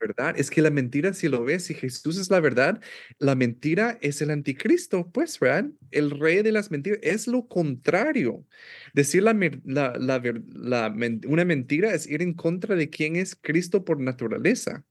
verdad. 0.00 0.34
Es 0.38 0.50
que 0.50 0.62
la 0.62 0.70
mentira, 0.70 1.12
si 1.12 1.28
lo 1.28 1.44
ves, 1.44 1.64
si 1.64 1.74
Jesús 1.74 2.18
es 2.18 2.30
la 2.30 2.40
verdad, 2.40 2.80
la 3.18 3.34
mentira 3.34 3.98
es 4.00 4.22
el 4.22 4.30
anticristo, 4.30 5.10
pues, 5.12 5.38
¿verdad? 5.38 5.70
El 5.90 6.10
rey 6.10 6.42
de 6.42 6.52
las 6.52 6.70
mentiras 6.70 7.00
es 7.02 7.26
lo 7.26 7.46
contrario. 7.48 8.46
Decir 8.94 9.22
la, 9.22 9.34
la, 9.64 9.94
la, 9.98 10.94
una 11.26 11.44
mentira 11.44 11.94
es 11.94 12.06
ir 12.06 12.22
en 12.22 12.34
contra 12.34 12.74
de 12.74 12.90
quién 12.90 13.16
es 13.16 13.36
Cristo 13.36 13.84
por 13.84 14.00
naturaleza. 14.00 14.84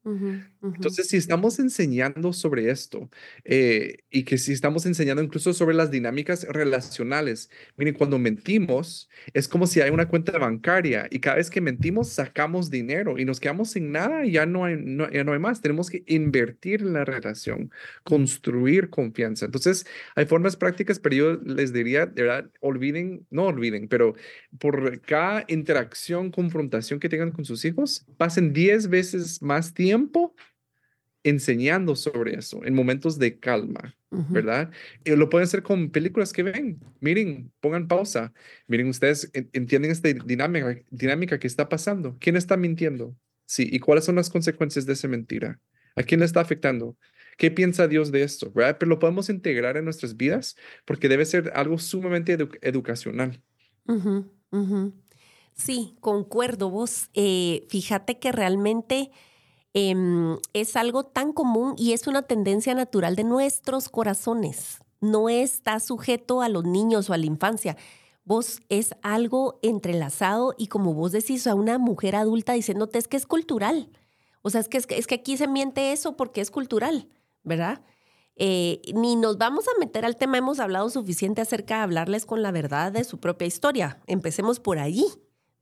Entonces, 0.73 1.07
si 1.07 1.17
estamos 1.17 1.57
enseñando 1.59 2.33
sobre 2.33 2.69
esto 2.69 3.09
eh, 3.43 4.03
y 4.09 4.23
que 4.23 4.37
si 4.37 4.51
estamos 4.53 4.85
enseñando 4.85 5.23
incluso 5.23 5.53
sobre 5.53 5.75
las 5.75 5.89
dinámicas 5.89 6.45
relacionales, 6.49 7.49
miren, 7.77 7.95
cuando 7.95 8.19
mentimos, 8.19 9.09
es 9.33 9.47
como 9.47 9.67
si 9.67 9.81
hay 9.81 9.89
una 9.89 10.07
cuenta 10.07 10.37
bancaria 10.37 11.07
y 11.09 11.19
cada 11.19 11.37
vez 11.37 11.49
que 11.49 11.61
mentimos 11.61 12.09
sacamos 12.09 12.69
dinero 12.69 13.17
y 13.17 13.25
nos 13.25 13.39
quedamos 13.39 13.71
sin 13.71 13.91
nada 13.91 14.25
y 14.25 14.31
ya 14.33 14.45
no 14.45 14.65
hay, 14.65 14.77
no, 14.99 15.09
ya 15.11 15.23
no 15.23 15.33
hay 15.33 15.39
más. 15.39 15.61
Tenemos 15.61 15.89
que 15.89 16.03
invertir 16.05 16.81
en 16.81 16.93
la 16.93 17.05
relación, 17.05 17.71
construir 18.03 18.89
confianza. 18.89 19.45
Entonces, 19.45 19.85
hay 20.15 20.25
formas 20.25 20.55
prácticas, 20.55 20.99
pero 20.99 21.15
yo 21.15 21.33
les 21.43 21.73
diría, 21.73 22.05
de 22.05 22.23
verdad, 22.23 22.51
olviden, 22.59 23.25
no 23.31 23.45
olviden, 23.45 23.87
pero 23.87 24.15
por 24.59 25.01
cada 25.01 25.45
interacción, 25.47 26.31
confrontación 26.31 26.99
que 26.99 27.09
tengan 27.09 27.31
con 27.31 27.45
sus 27.45 27.65
hijos, 27.65 28.05
pasen 28.17 28.53
10 28.53 28.89
veces 28.89 29.41
más 29.41 29.73
tiempo 29.73 30.35
enseñando 31.23 31.95
sobre 31.95 32.35
eso 32.35 32.63
en 32.65 32.73
momentos 32.73 33.19
de 33.19 33.39
calma, 33.39 33.95
¿verdad? 34.09 34.71
Y 35.03 35.15
lo 35.15 35.29
pueden 35.29 35.45
hacer 35.45 35.63
con 35.63 35.89
películas 35.91 36.33
que 36.33 36.43
ven. 36.43 36.79
Miren, 36.99 37.51
pongan 37.59 37.87
pausa. 37.87 38.33
Miren, 38.67 38.87
ustedes 38.87 39.29
entienden 39.33 39.91
esta 39.91 40.09
dinámica, 40.09 40.81
dinámica 40.89 41.39
que 41.39 41.47
está 41.47 41.67
pasando. 41.69 42.17
¿Quién 42.19 42.35
está 42.35 42.57
mintiendo? 42.57 43.15
Sí, 43.49 43.67
¿y 43.71 43.79
cuáles 43.79 44.05
son 44.05 44.15
las 44.15 44.29
consecuencias 44.29 44.85
de 44.85 44.93
esa 44.93 45.07
mentira? 45.07 45.59
¿A 45.95 46.03
quién 46.03 46.19
le 46.19 46.27
está 46.27 46.39
afectando? 46.39 46.95
¿Qué 47.35 47.49
piensa 47.49 47.87
Dios 47.87 48.11
de 48.11 48.21
esto? 48.21 48.53
Pero 48.53 48.85
lo 48.85 48.99
podemos 48.99 49.27
integrar 49.27 49.75
en 49.75 49.85
nuestras 49.85 50.15
vidas 50.15 50.55
porque 50.85 51.09
debe 51.09 51.25
ser 51.25 51.51
algo 51.55 51.79
sumamente 51.79 52.37
educacional. 52.61 53.41
Sí, 55.55 55.95
concuerdo 55.99 56.69
vos. 56.69 57.09
Eh, 57.15 57.65
fíjate 57.69 58.19
que 58.19 58.31
realmente 58.31 59.09
em, 59.73 60.37
es 60.53 60.75
algo 60.75 61.07
tan 61.07 61.33
común 61.33 61.73
y 61.75 61.93
es 61.93 62.05
una 62.05 62.21
tendencia 62.21 62.75
natural 62.75 63.15
de 63.15 63.23
nuestros 63.23 63.89
corazones. 63.89 64.77
No 65.01 65.27
está 65.27 65.79
sujeto 65.79 66.43
a 66.43 66.49
los 66.49 66.65
niños 66.65 67.09
o 67.09 67.13
a 67.13 67.17
la 67.17 67.25
infancia. 67.25 67.77
Vos 68.29 68.61
es 68.69 68.93
algo 69.01 69.57
entrelazado 69.63 70.53
y 70.55 70.67
como 70.67 70.93
vos 70.93 71.11
decís, 71.11 71.47
a 71.47 71.55
una 71.55 71.79
mujer 71.79 72.15
adulta 72.15 72.53
diciéndote 72.53 72.99
es 72.99 73.07
que 73.07 73.17
es 73.17 73.25
cultural. 73.25 73.89
O 74.43 74.51
sea, 74.51 74.61
es 74.61 74.67
que, 74.67 74.77
es 74.77 75.07
que, 75.07 75.15
aquí 75.15 75.35
se 75.35 75.47
miente 75.47 75.93
eso 75.93 76.15
porque 76.15 76.39
es 76.39 76.51
cultural, 76.51 77.09
¿verdad? 77.41 77.81
Eh, 78.35 78.81
ni 78.93 79.15
nos 79.15 79.39
vamos 79.39 79.65
a 79.67 79.79
meter 79.79 80.05
al 80.05 80.15
tema, 80.15 80.37
hemos 80.37 80.59
hablado 80.59 80.91
suficiente 80.91 81.41
acerca 81.41 81.77
de 81.77 81.81
hablarles 81.81 82.27
con 82.27 82.43
la 82.43 82.51
verdad 82.51 82.91
de 82.91 83.03
su 83.03 83.19
propia 83.19 83.47
historia. 83.47 83.99
Empecemos 84.05 84.59
por 84.59 84.77
allí, 84.77 85.07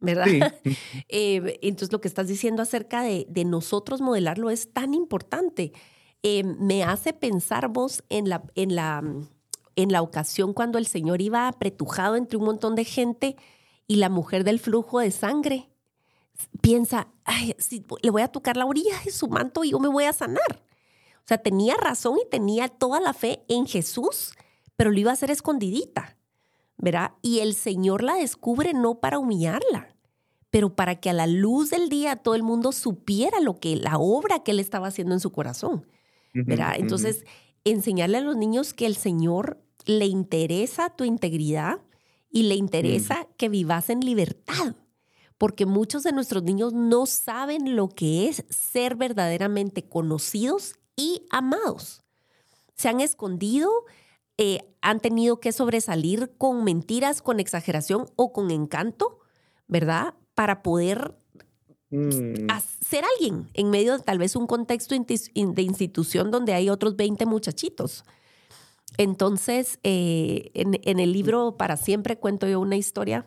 ¿verdad? 0.02 0.26
Eh, 1.08 1.60
entonces, 1.62 1.94
lo 1.94 2.02
que 2.02 2.10
estás 2.10 2.28
diciendo 2.28 2.62
acerca 2.62 3.02
de, 3.02 3.28
de 3.30 3.46
nosotros 3.46 4.02
modelarlo 4.02 4.50
es 4.50 4.74
tan 4.74 4.94
importante. 4.94 5.72
Eh, 6.22 6.44
me 6.44 6.84
hace 6.84 7.14
pensar 7.14 7.70
vos 7.70 8.04
en 8.10 8.28
la, 8.28 8.44
en, 8.56 8.76
la, 8.76 9.02
en 9.78 9.92
la 9.94 10.02
ocasión 10.02 10.54
cuando 10.54 10.78
el 10.78 10.88
Señor 10.88 11.22
iba 11.22 11.48
apretujado 11.48 12.18
entre 12.18 12.38
un 12.38 12.44
montón 12.44 12.76
de 12.76 12.84
gente 12.84 13.38
y 13.88 13.96
la 13.96 14.10
mujer 14.10 14.44
del 14.44 14.60
flujo 14.60 15.00
de 15.00 15.12
sangre 15.12 15.70
piensa, 16.62 17.08
Ay, 17.24 17.56
si 17.60 17.86
le 18.02 18.10
voy 18.10 18.24
a 18.24 18.28
tocar 18.28 18.58
la 18.58 18.66
orilla 18.66 19.00
de 19.06 19.12
su 19.12 19.28
manto 19.28 19.64
y 19.64 19.72
yo 19.72 19.80
me 19.80 19.88
voy 19.88 20.06
a 20.06 20.14
sanar. 20.14 20.64
O 21.20 21.28
sea, 21.28 21.38
tenía 21.38 21.76
razón 21.76 22.18
y 22.26 22.30
tenía 22.30 22.70
toda 22.70 23.00
la 23.00 23.14
fe 23.14 23.44
en 23.50 23.68
Jesús, 23.68 24.34
pero 24.76 24.92
lo 24.92 25.00
iba 25.00 25.12
a 25.12 25.14
hacer 25.14 25.30
escondidita, 25.30 26.18
¿verdad? 26.78 27.12
Y 27.22 27.40
el 27.40 27.54
Señor 27.54 28.02
la 28.02 28.16
descubre 28.16 28.74
no 28.74 29.00
para 29.00 29.20
humillarla, 29.20 29.94
pero 30.50 30.76
para 30.76 31.02
que 31.02 31.10
a 31.10 31.14
la 31.14 31.28
luz 31.28 31.70
del 31.70 31.90
día 31.90 32.16
todo 32.16 32.34
el 32.34 32.44
mundo 32.44 32.72
supiera 32.72 33.42
lo 33.42 33.60
que 33.60 33.76
la 33.76 33.98
obra 33.98 34.44
que 34.44 34.52
él 34.52 34.60
estaba 34.60 34.88
haciendo 34.88 35.14
en 35.14 35.20
su 35.20 35.32
corazón, 35.32 35.86
¿verdad? 36.34 36.76
Entonces, 36.78 37.26
enseñarle 37.66 38.20
a 38.20 38.22
los 38.22 38.38
niños 38.38 38.74
que 38.74 38.86
el 38.86 38.96
Señor 38.96 39.62
le 39.88 40.06
interesa 40.06 40.92
tu 40.92 41.04
integridad 41.04 41.82
y 42.30 42.44
le 42.44 42.56
interesa 42.56 43.24
mm. 43.24 43.34
que 43.38 43.50
vivas 43.50 43.90
en 43.90 44.02
libertad 44.02 44.76
porque 45.38 45.66
muchos 45.66 46.04
de 46.04 46.12
nuestros 46.12 46.44
niños 46.44 46.74
no 46.74 47.06
saben 47.06 47.76
lo 47.76 47.90
que 47.90 48.28
es 48.28 48.44
ser 48.50 48.96
verdaderamente 48.96 49.88
conocidos 49.88 50.76
y 50.96 51.24
amados. 51.30 52.02
Se 52.76 52.90
han 52.90 53.02
escondido, 53.02 53.70
eh, 54.38 54.60
han 54.82 55.00
tenido 55.00 55.40
que 55.40 55.52
sobresalir 55.52 56.34
con 56.38 56.64
mentiras, 56.64 57.22
con 57.22 57.40
exageración 57.40 58.06
o 58.16 58.34
con 58.34 58.52
encanto, 58.52 59.20
¿verdad? 59.68 60.16
Para 60.34 60.64
poder 60.64 61.16
mm. 61.92 62.48
ser 62.82 63.04
alguien 63.16 63.50
en 63.54 63.70
medio 63.70 63.98
de 63.98 64.04
tal 64.04 64.18
vez 64.18 64.36
un 64.36 64.48
contexto 64.48 64.96
de 64.96 65.62
institución 65.62 66.32
donde 66.32 66.54
hay 66.54 66.70
otros 66.70 66.96
20 66.96 67.26
muchachitos. 67.28 68.04
Entonces, 68.98 69.80
eh, 69.84 70.52
en, 70.54 71.00
el 71.00 71.12
libro 71.14 71.58
Para 71.58 71.78
siempre 71.78 72.18
cuento 72.18 72.48
yo 72.48 72.60
una 72.60 72.78
historia 72.78 73.26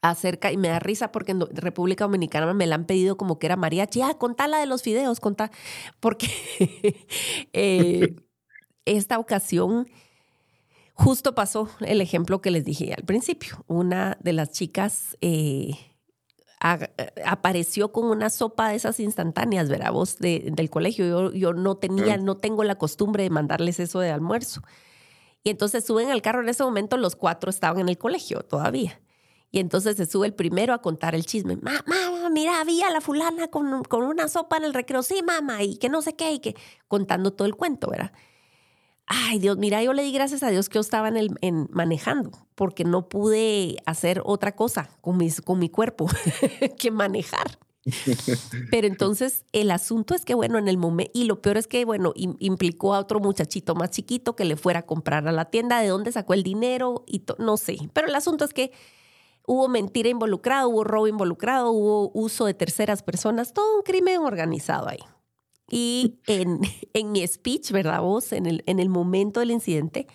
acerca, 0.00 0.50
y 0.50 0.56
me 0.56 0.68
da 0.68 0.80
risa 0.80 1.12
porque 1.12 1.32
en 1.32 1.40
República 1.54 2.04
Dominicana 2.04 2.52
me 2.54 2.66
la 2.66 2.74
han 2.74 2.86
pedido 2.86 3.16
como 3.16 3.38
que 3.38 3.46
era 3.46 3.56
mariachi, 3.56 4.02
ah, 4.02 4.14
contá 4.18 4.48
de 4.48 4.66
los 4.66 4.82
videos, 4.82 5.20
contá, 5.20 5.52
porque 6.00 6.26
eh, 7.52 8.16
esta 8.84 9.18
ocasión 9.20 9.88
justo 10.94 11.34
pasó 11.34 11.68
el 11.80 12.00
ejemplo 12.00 12.40
que 12.40 12.50
les 12.50 12.64
dije 12.64 12.94
al 12.94 13.04
principio. 13.04 13.64
Una 13.68 14.18
de 14.20 14.32
las 14.32 14.50
chicas 14.50 15.16
eh, 15.20 15.76
apareció 17.24 17.90
con 17.90 18.04
una 18.04 18.30
sopa 18.30 18.68
de 18.68 18.76
esas 18.76 19.00
instantáneas, 19.00 19.68
¿verdad? 19.68 19.92
Vos 19.92 20.18
del 20.18 20.70
colegio. 20.70 21.06
Yo, 21.06 21.32
yo 21.32 21.52
no 21.52 21.76
tenía, 21.76 22.16
no 22.16 22.36
tengo 22.36 22.62
la 22.62 22.76
costumbre 22.76 23.24
de 23.24 23.30
mandarles 23.30 23.80
eso 23.80 23.98
de 24.00 24.10
almuerzo. 24.10 24.62
Y 25.42 25.50
entonces 25.50 25.84
suben 25.84 26.10
al 26.10 26.22
carro 26.22 26.42
en 26.42 26.48
ese 26.48 26.62
momento, 26.62 26.96
los 26.96 27.16
cuatro 27.16 27.50
estaban 27.50 27.80
en 27.80 27.88
el 27.88 27.98
colegio 27.98 28.42
todavía. 28.42 29.00
Y 29.50 29.58
entonces 29.58 29.96
se 29.96 30.06
sube 30.06 30.26
el 30.26 30.34
primero 30.34 30.72
a 30.72 30.80
contar 30.80 31.14
el 31.14 31.26
chisme. 31.26 31.56
Mamá, 31.56 32.30
mira, 32.30 32.60
había 32.60 32.90
la 32.90 33.00
fulana 33.00 33.48
con, 33.48 33.82
con, 33.84 34.04
una 34.04 34.28
sopa 34.28 34.56
en 34.56 34.64
el 34.64 34.72
recreo. 34.72 35.02
Sí, 35.02 35.22
mamá, 35.22 35.62
y 35.62 35.76
que 35.76 35.88
no 35.88 36.00
sé 36.00 36.14
qué, 36.14 36.32
y 36.32 36.38
que 36.38 36.56
contando 36.88 37.32
todo 37.32 37.46
el 37.46 37.54
cuento, 37.56 37.90
¿verdad? 37.90 38.12
Ay, 39.14 39.38
Dios, 39.38 39.58
mira, 39.58 39.82
yo 39.82 39.92
le 39.92 40.02
di 40.02 40.10
gracias 40.10 40.42
a 40.42 40.48
Dios 40.48 40.70
que 40.70 40.76
yo 40.76 40.80
estaba 40.80 41.06
en, 41.08 41.18
el, 41.18 41.30
en 41.42 41.68
manejando, 41.70 42.30
porque 42.54 42.84
no 42.84 43.10
pude 43.10 43.76
hacer 43.84 44.22
otra 44.24 44.56
cosa 44.56 44.88
con, 45.02 45.18
mis, 45.18 45.42
con 45.42 45.58
mi 45.58 45.68
cuerpo 45.68 46.06
que 46.78 46.90
manejar. 46.90 47.58
Pero 48.70 48.86
entonces 48.86 49.44
el 49.52 49.70
asunto 49.70 50.14
es 50.14 50.24
que, 50.24 50.32
bueno, 50.32 50.56
en 50.56 50.66
el 50.66 50.78
momento, 50.78 51.10
y 51.14 51.24
lo 51.24 51.42
peor 51.42 51.58
es 51.58 51.66
que, 51.66 51.84
bueno, 51.84 52.14
implicó 52.16 52.94
a 52.94 53.00
otro 53.00 53.20
muchachito 53.20 53.74
más 53.74 53.90
chiquito 53.90 54.34
que 54.34 54.46
le 54.46 54.56
fuera 54.56 54.80
a 54.80 54.86
comprar 54.86 55.28
a 55.28 55.32
la 55.32 55.44
tienda, 55.44 55.80
de 55.80 55.88
dónde 55.88 56.10
sacó 56.10 56.32
el 56.32 56.42
dinero 56.42 57.04
y 57.06 57.22
no 57.38 57.58
sé. 57.58 57.76
Pero 57.92 58.08
el 58.08 58.14
asunto 58.14 58.46
es 58.46 58.54
que 58.54 58.72
hubo 59.46 59.68
mentira 59.68 60.08
involucrada, 60.08 60.66
hubo 60.66 60.84
robo 60.84 61.06
involucrado, 61.06 61.70
hubo 61.70 62.10
uso 62.14 62.46
de 62.46 62.54
terceras 62.54 63.02
personas, 63.02 63.52
todo 63.52 63.76
un 63.76 63.82
crimen 63.82 64.20
organizado 64.20 64.88
ahí. 64.88 65.00
Y 65.74 66.20
en, 66.26 66.60
en 66.92 67.12
mi 67.12 67.26
speech, 67.26 67.72
¿verdad? 67.72 68.02
Vos, 68.02 68.32
en 68.32 68.46
el, 68.46 68.62
en 68.66 68.78
el 68.78 68.90
momento 68.90 69.40
del 69.40 69.50
incidente, 69.50 70.06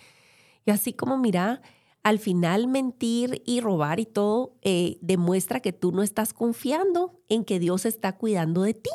y 0.64 0.70
así 0.70 0.92
como, 0.92 1.18
mira, 1.18 1.60
al 2.02 2.18
final 2.18 2.68
mentir 2.68 3.42
y 3.44 3.60
robar 3.60 4.00
y 4.00 4.06
todo 4.06 4.54
eh, 4.62 4.98
demuestra 5.00 5.60
que 5.60 5.72
tú 5.72 5.92
no 5.92 6.02
estás 6.02 6.32
confiando 6.32 7.20
en 7.28 7.44
que 7.44 7.58
Dios 7.58 7.84
está 7.84 8.16
cuidando 8.16 8.62
de 8.62 8.74
ti. 8.74 8.90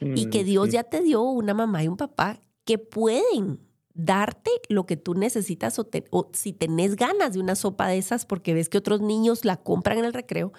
y 0.00 0.30
que 0.30 0.42
mm, 0.42 0.46
Dios 0.46 0.68
ya 0.70 0.82
te 0.84 1.02
dio 1.02 1.22
una 1.22 1.54
mamá 1.54 1.84
y 1.84 1.88
un 1.88 1.96
papá 1.96 2.40
que 2.64 2.78
pueden 2.78 3.60
darte 3.94 4.50
lo 4.68 4.86
que 4.86 4.96
tú 4.96 5.14
necesitas 5.14 5.78
o, 5.78 6.30
si 6.32 6.52
tenés 6.52 6.96
ganas 6.96 7.34
de 7.34 7.40
una 7.40 7.54
sopa 7.54 7.88
de 7.88 7.98
esas 7.98 8.24
porque 8.24 8.54
ves 8.54 8.68
que 8.68 8.78
otros 8.78 9.00
niños 9.00 9.44
la 9.44 9.58
compran 9.58 9.98
en 9.98 10.06
el 10.06 10.12
recreo, 10.12 10.52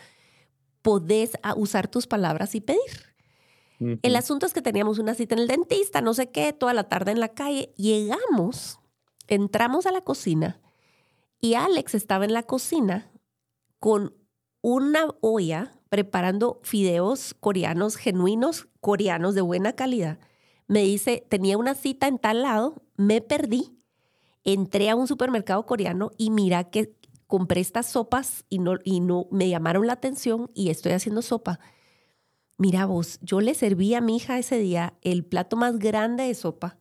podés 0.82 1.32
usar 1.56 1.88
tus 1.88 2.08
palabras 2.08 2.56
y 2.56 2.62
pedir. 2.62 3.11
El 4.02 4.16
asunto 4.16 4.46
es 4.46 4.54
que 4.54 4.62
teníamos 4.62 5.00
una 5.00 5.16
cita 5.16 5.34
en 5.34 5.42
el 5.42 5.48
dentista, 5.48 6.02
no 6.02 6.14
sé 6.14 6.30
qué, 6.30 6.54
toda 6.54 6.74
la 6.74 6.84
tarde 6.84 7.12
en 7.12 7.20
la 7.20 7.30
calle. 7.30 7.74
Llegamos, 7.78 8.80
entramos 9.28 9.88
a 9.88 9.92
la 9.92 10.02
cocina 10.02 10.62
y 11.40 11.56
Alex 11.56 11.96
estaba 11.96 12.26
en 12.26 12.34
la 12.34 12.44
cocina 12.44 13.12
con 13.80 14.14
una 14.62 15.08
olla 15.22 15.74
preparando 15.90 16.60
fideos 16.64 17.34
coreanos 17.40 17.96
genuinos, 17.96 18.68
coreanos 18.80 19.34
de 19.34 19.42
buena 19.42 19.74
calidad. 19.74 20.20
Me 20.68 20.84
dice, 20.84 21.26
tenía 21.28 21.58
una 21.58 21.74
cita 21.74 22.08
en 22.08 22.20
tal 22.20 22.44
lado, 22.44 22.84
me 22.96 23.20
perdí, 23.20 23.76
entré 24.44 24.90
a 24.90 24.96
un 24.96 25.08
supermercado 25.08 25.66
coreano 25.66 26.12
y 26.18 26.30
mira 26.30 26.70
que 26.70 26.96
compré 27.26 27.62
estas 27.62 27.88
sopas 27.88 28.46
y 28.48 28.60
no, 28.60 28.76
y 28.84 29.00
no 29.00 29.28
me 29.32 29.50
llamaron 29.50 29.88
la 29.88 29.94
atención 29.94 30.52
y 30.54 30.70
estoy 30.70 30.92
haciendo 30.92 31.22
sopa. 31.22 31.60
Mira 32.58 32.86
vos, 32.86 33.20
yo 33.22 33.42
le 33.42 33.54
serví 33.54 33.94
a 33.94 34.02
mi 34.02 34.18
hija 34.18 34.38
ese 34.38 34.58
día 34.58 34.98
el 35.02 35.26
plato 35.26 35.56
más 35.58 35.80
grande 35.80 36.24
de 36.24 36.36
sopa 36.36 36.78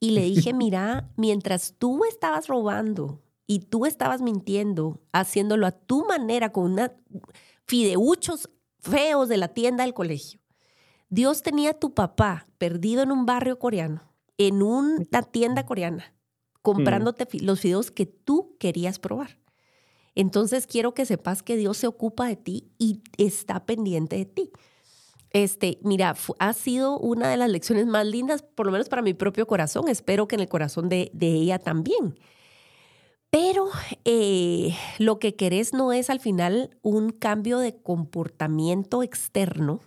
y 0.00 0.10
le 0.10 0.22
dije, 0.22 0.52
mira, 0.54 1.10
mientras 1.16 1.74
tú 1.78 2.04
estabas 2.04 2.48
robando 2.48 3.22
y 3.46 3.60
tú 3.60 3.86
estabas 3.86 4.20
mintiendo, 4.20 5.00
haciéndolo 5.12 5.66
a 5.66 5.72
tu 5.72 6.04
manera 6.04 6.52
con 6.52 6.72
unos 6.72 6.90
fideuchos 7.66 8.50
feos 8.80 9.28
de 9.28 9.36
la 9.36 9.48
tienda 9.48 9.84
del 9.84 9.94
colegio, 9.94 10.40
Dios 11.08 11.42
tenía 11.42 11.70
a 11.70 11.78
tu 11.78 11.94
papá 11.94 12.48
perdido 12.58 13.02
en 13.02 13.12
un 13.12 13.26
barrio 13.26 13.58
coreano, 13.58 14.12
en 14.38 14.62
una 14.62 15.22
tienda 15.22 15.64
coreana, 15.64 16.14
comprándote 16.62 17.26
los 17.40 17.60
fideos 17.60 17.90
que 17.90 18.06
tú 18.06 18.56
querías 18.58 18.98
probar. 18.98 19.38
Entonces 20.16 20.66
quiero 20.66 20.94
que 20.94 21.06
sepas 21.06 21.42
que 21.42 21.56
Dios 21.56 21.76
se 21.76 21.86
ocupa 21.86 22.26
de 22.26 22.36
ti 22.36 22.72
y 22.78 23.02
está 23.18 23.66
pendiente 23.66 24.16
de 24.16 24.24
ti. 24.24 24.50
Este, 25.36 25.78
mira, 25.82 26.14
ha 26.38 26.52
sido 26.54 26.98
una 26.98 27.28
de 27.28 27.36
las 27.36 27.50
lecciones 27.50 27.84
más 27.84 28.06
lindas, 28.06 28.42
por 28.42 28.64
lo 28.64 28.72
menos 28.72 28.88
para 28.88 29.02
mi 29.02 29.12
propio 29.12 29.46
corazón. 29.46 29.86
Espero 29.88 30.26
que 30.26 30.36
en 30.36 30.40
el 30.40 30.48
corazón 30.48 30.88
de, 30.88 31.10
ella 31.20 31.58
también. 31.58 32.18
Pero 33.28 33.68
eh, 34.06 34.74
lo 34.98 35.18
que 35.18 35.36
querés 35.36 35.74
no 35.74 35.92
es 35.92 36.08
al 36.08 36.20
final 36.20 36.70
un 36.80 37.10
cambio 37.10 37.58
de 37.58 37.76
comportamiento 37.76 39.02
externo 39.02 39.80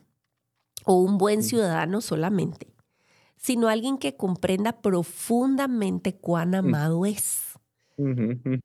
o 0.85 1.01
un 1.01 1.17
buen 1.17 1.41
ciudadano 1.41 2.01
solamente, 2.01 2.67
sino 3.35 3.69
alguien 3.69 3.97
que 3.97 4.15
comprenda 4.15 4.83
profundamente 4.83 6.15
cuán 6.15 6.53
amado 6.53 7.07
es. 7.07 7.57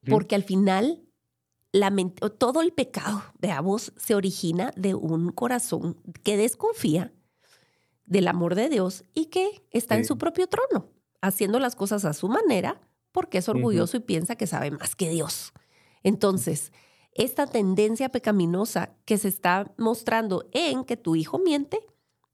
Porque 0.07 0.35
al 0.35 0.43
final 0.43 1.01
todo 2.39 2.63
el 2.63 2.73
pecado, 2.73 3.23
veamos, 3.41 3.93
se 3.97 4.15
origina 4.15 4.73
de 4.77 4.95
un 4.95 5.31
corazón 5.33 5.97
que 6.23 6.37
desconfía 6.37 7.13
del 8.07 8.29
amor 8.29 8.55
de 8.55 8.69
Dios 8.69 9.05
y 9.15 9.27
que 9.27 9.67
está 9.71 9.97
en 9.97 10.05
su 10.05 10.19
propio 10.19 10.47
trono, 10.47 10.91
haciendo 11.21 11.59
las 11.59 11.75
cosas 11.75 12.05
a 12.05 12.13
su 12.13 12.29
manera 12.29 12.81
porque 13.13 13.39
es 13.39 13.49
orgulloso 13.49 13.97
y 13.97 14.01
piensa 14.01 14.37
que 14.37 14.47
sabe 14.47 14.71
más 14.73 14.97
que 14.97 15.09
Dios. 15.09 15.53
Entonces, 16.03 16.73
esta 17.13 17.47
tendencia 17.47 18.09
pecaminosa 18.09 18.97
que 19.05 19.19
se 19.19 19.29
está 19.29 19.73
mostrando 19.79 20.49
en 20.53 20.85
que 20.85 20.97
tu 20.97 21.15
hijo 21.15 21.39
miente 21.39 21.79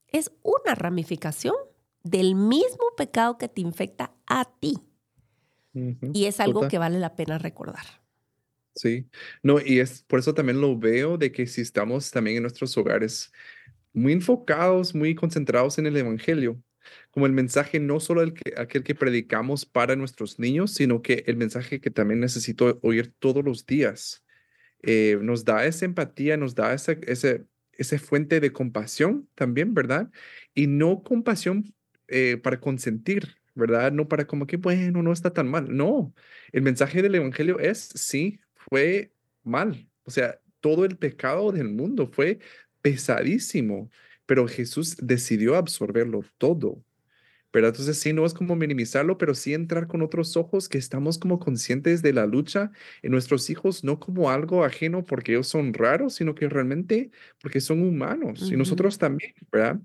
es 0.09 0.33
una 0.43 0.75
ramificación 0.75 1.55
del 2.03 2.35
mismo 2.35 2.85
pecado 2.97 3.37
que 3.37 3.49
te 3.49 3.61
infecta 3.61 4.15
a 4.27 4.47
ti. 4.59 4.79
Y 5.73 6.25
es 6.25 6.41
algo 6.41 6.67
que 6.67 6.79
vale 6.79 6.99
la 6.99 7.15
pena 7.15 7.39
recordar. 7.39 8.00
Sí, 8.75 9.09
no, 9.43 9.61
y 9.61 9.81
es 9.81 10.03
por 10.05 10.21
eso 10.21 10.33
también 10.33 10.61
lo 10.61 10.79
veo 10.79 11.19
de 11.19 11.33
que 11.33 11.47
si 11.47 11.61
estamos 11.61 12.11
también 12.11 12.37
en 12.37 12.43
nuestros 12.45 12.77
hogares 12.79 13.33
muy 13.93 14.13
enfocados, 14.15 14.95
muy 14.95 15.15
concentrados 15.15 15.79
en 15.79 15.87
el 15.87 15.97
Evangelio, 15.97 16.63
como 17.11 17.27
el 17.27 17.33
mensaje 17.33 17.81
no 17.81 18.01
solo 18.01 18.23
el 18.23 18.35
que, 18.35 18.55
aquel 18.57 18.83
que 18.85 18.95
predicamos 18.95 19.67
para 19.67 19.97
nuestros 19.97 20.39
niños, 20.39 20.73
sino 20.75 21.03
que 21.03 21.25
el 21.27 21.37
mensaje 21.37 21.81
que 21.81 21.91
también 21.91 22.21
necesito 22.21 22.79
oír 22.83 23.13
todos 23.19 23.45
los 23.45 23.67
días. 23.67 24.25
Eh, 24.83 25.19
nos 25.23 25.45
da 25.45 25.67
esa 25.67 25.85
empatía, 25.85 26.37
nos 26.37 26.55
da 26.55 26.73
esa, 26.75 26.93
ese, 27.03 27.45
esa 27.73 27.99
fuente 27.99 28.41
de 28.41 28.53
compasión 28.53 29.29
también, 29.35 29.75
¿verdad? 29.75 30.11
Y 30.55 30.67
no 30.69 31.03
compasión 31.03 31.75
eh, 32.09 32.39
para 32.39 32.61
consentir, 32.61 33.37
¿verdad? 33.55 33.93
No 33.93 34.09
para 34.09 34.27
como 34.27 34.47
que, 34.47 34.57
bueno, 34.57 35.03
no 35.03 35.13
está 35.13 35.33
tan 35.33 35.49
mal. 35.49 35.75
No, 35.77 36.15
el 36.53 36.63
mensaje 36.63 37.03
del 37.03 37.15
Evangelio 37.17 37.59
es, 37.61 37.79
sí, 37.95 38.41
fue 38.71 39.13
mal. 39.43 39.87
O 40.05 40.11
sea, 40.11 40.41
todo 40.61 40.85
el 40.87 40.97
pecado 40.97 41.53
del 41.53 41.69
mundo 41.69 42.07
fue 42.07 42.39
pesadísimo, 42.81 43.91
pero 44.25 44.49
Jesús 44.49 44.97
decidió 44.99 45.57
absorberlo 45.57 46.25
todo. 46.39 46.83
Pero 47.51 47.67
entonces 47.67 47.99
sí, 47.99 48.13
no 48.13 48.25
es 48.25 48.33
como 48.33 48.55
minimizarlo, 48.55 49.19
pero 49.19 49.35
sí 49.35 49.55
entrar 49.55 49.89
con 49.89 50.03
otros 50.03 50.37
ojos 50.37 50.69
que 50.69 50.79
estamos 50.79 51.19
como 51.19 51.41
conscientes 51.41 52.01
de 52.01 52.13
la 52.13 52.27
lucha 52.27 52.71
en 53.03 53.11
nuestros 53.11 53.51
hijos, 53.51 53.83
no 53.83 53.99
como 53.99 54.31
algo 54.31 54.65
ajeno 54.65 55.05
porque 55.05 55.33
ellos 55.33 55.49
son 55.49 55.75
raros, 55.75 56.15
sino 56.15 56.37
que 56.37 56.49
realmente 56.49 57.11
porque 57.43 57.61
son 57.61 57.83
humanos 57.83 58.51
y 58.53 58.57
nosotros 58.57 58.99
también, 58.99 59.35
¿verdad? 59.51 59.81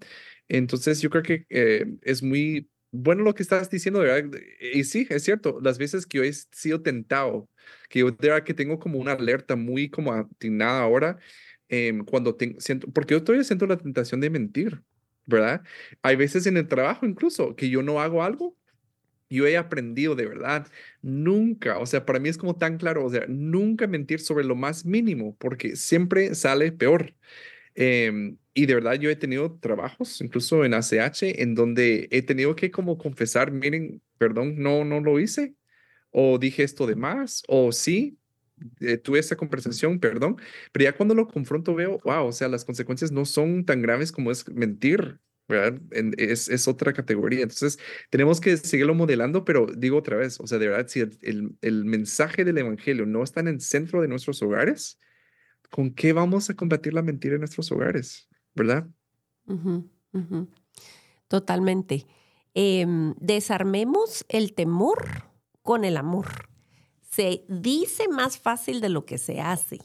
Entonces 0.47 1.01
yo 1.01 1.09
creo 1.09 1.23
que 1.23 1.45
eh, 1.49 1.87
es 2.03 2.21
muy 2.21 2.69
bueno 2.95 3.23
lo 3.23 3.33
que 3.33 3.43
estás 3.43 3.69
diciendo, 3.69 3.99
¿verdad? 3.99 4.29
Y 4.73 4.83
sí, 4.83 5.07
es 5.09 5.23
cierto, 5.23 5.59
las 5.61 5.77
veces 5.77 6.05
que 6.05 6.19
yo 6.19 6.23
he 6.23 6.33
sido 6.33 6.81
tentado, 6.81 7.49
que 7.89 7.99
yo 7.99 8.11
de 8.11 8.17
verdad 8.29 8.43
que 8.43 8.53
tengo 8.53 8.79
como 8.79 8.99
una 8.99 9.13
alerta 9.13 9.55
muy 9.55 9.89
como 9.89 10.13
atinada 10.13 10.81
ahora, 10.81 11.17
eh, 11.69 11.93
cuando 12.05 12.35
tengo, 12.35 12.59
siento, 12.61 12.87
porque 12.91 13.13
yo 13.15 13.23
todavía 13.23 13.43
siento 13.43 13.67
la 13.67 13.77
tentación 13.77 14.21
de 14.21 14.29
mentir, 14.29 14.81
¿verdad? 15.25 15.63
Hay 16.01 16.15
veces 16.15 16.45
en 16.47 16.57
el 16.57 16.67
trabajo 16.67 17.05
incluso 17.05 17.55
que 17.55 17.69
yo 17.69 17.81
no 17.83 18.01
hago 18.01 18.23
algo, 18.23 18.57
yo 19.29 19.47
he 19.47 19.57
aprendido 19.57 20.15
de 20.15 20.25
verdad, 20.27 20.67
nunca, 21.01 21.79
o 21.79 21.85
sea, 21.85 22.05
para 22.05 22.19
mí 22.19 22.29
es 22.29 22.37
como 22.37 22.55
tan 22.57 22.77
claro, 22.77 23.05
o 23.05 23.09
sea, 23.09 23.25
nunca 23.27 23.87
mentir 23.87 24.19
sobre 24.19 24.45
lo 24.45 24.55
más 24.55 24.85
mínimo, 24.85 25.35
porque 25.37 25.75
siempre 25.75 26.35
sale 26.35 26.71
peor. 26.71 27.13
Eh, 27.75 28.35
y 28.53 28.65
de 28.65 28.73
verdad 28.73 28.93
yo 28.93 29.09
he 29.09 29.15
tenido 29.15 29.59
trabajos, 29.59 30.21
incluso 30.21 30.63
en 30.63 30.73
ACH, 30.73 31.23
en 31.23 31.55
donde 31.55 32.07
he 32.09 32.21
tenido 32.21 32.55
que 32.55 32.71
como 32.71 32.97
confesar, 32.97 33.51
miren, 33.51 34.01
perdón, 34.17 34.55
no, 34.57 34.85
no 34.85 35.01
lo 35.01 35.19
hice, 35.19 35.55
o 36.09 36.39
dije 36.39 36.63
esto 36.63 36.87
de 36.87 36.95
más, 36.95 37.43
o 37.49 37.73
sí, 37.73 38.17
eh, 38.79 38.97
tuve 38.97 39.19
esa 39.19 39.35
conversación, 39.35 39.99
perdón, 39.99 40.37
pero 40.71 40.85
ya 40.85 40.95
cuando 40.95 41.13
lo 41.13 41.27
confronto 41.27 41.75
veo, 41.75 41.99
wow, 42.05 42.27
o 42.27 42.31
sea, 42.31 42.47
las 42.47 42.63
consecuencias 42.63 43.11
no 43.11 43.25
son 43.25 43.65
tan 43.65 43.81
graves 43.81 44.13
como 44.13 44.31
es 44.31 44.47
mentir, 44.49 45.19
¿verdad? 45.49 45.79
Es, 46.17 46.47
es 46.49 46.67
otra 46.67 46.93
categoría. 46.93 47.41
Entonces, 47.41 47.77
tenemos 48.09 48.39
que 48.39 48.55
seguirlo 48.57 48.95
modelando, 48.95 49.43
pero 49.43 49.67
digo 49.67 49.97
otra 49.97 50.15
vez, 50.15 50.39
o 50.39 50.47
sea, 50.47 50.57
de 50.57 50.69
verdad, 50.69 50.87
si 50.87 51.01
el, 51.01 51.57
el 51.61 51.85
mensaje 51.85 52.45
del 52.45 52.57
Evangelio 52.57 53.05
no 53.05 53.21
está 53.21 53.41
en 53.41 53.49
el 53.49 53.61
centro 53.61 54.01
de 54.01 54.07
nuestros 54.07 54.41
hogares, 54.41 54.97
¿con 55.69 55.93
qué 55.93 56.13
vamos 56.13 56.49
a 56.49 56.55
combatir 56.55 56.93
la 56.93 57.01
mentira 57.01 57.35
en 57.35 57.41
nuestros 57.41 57.71
hogares? 57.71 58.27
¿verdad? 58.55 58.87
Totalmente. 61.27 62.07
Em, 62.53 63.13
desarmemos 63.19 64.25
el 64.29 64.53
temor 64.53 65.29
con 65.61 65.83
el 65.83 65.97
amor. 65.97 66.49
Se 67.01 67.45
dice 67.49 68.07
más 68.07 68.39
fácil 68.39 68.81
de 68.81 68.89
lo 68.89 69.05
que 69.05 69.17
se 69.17 69.41
hace. 69.41 69.79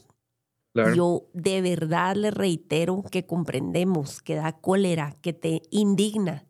Yo 0.95 1.27
de 1.33 1.61
verdad 1.61 2.15
le 2.15 2.31
reitero 2.31 3.03
que 3.11 3.25
comprendemos, 3.25 4.21
que 4.21 4.35
da 4.35 4.53
cólera, 4.53 5.17
que 5.21 5.33
te 5.33 5.61
indigna, 5.69 6.47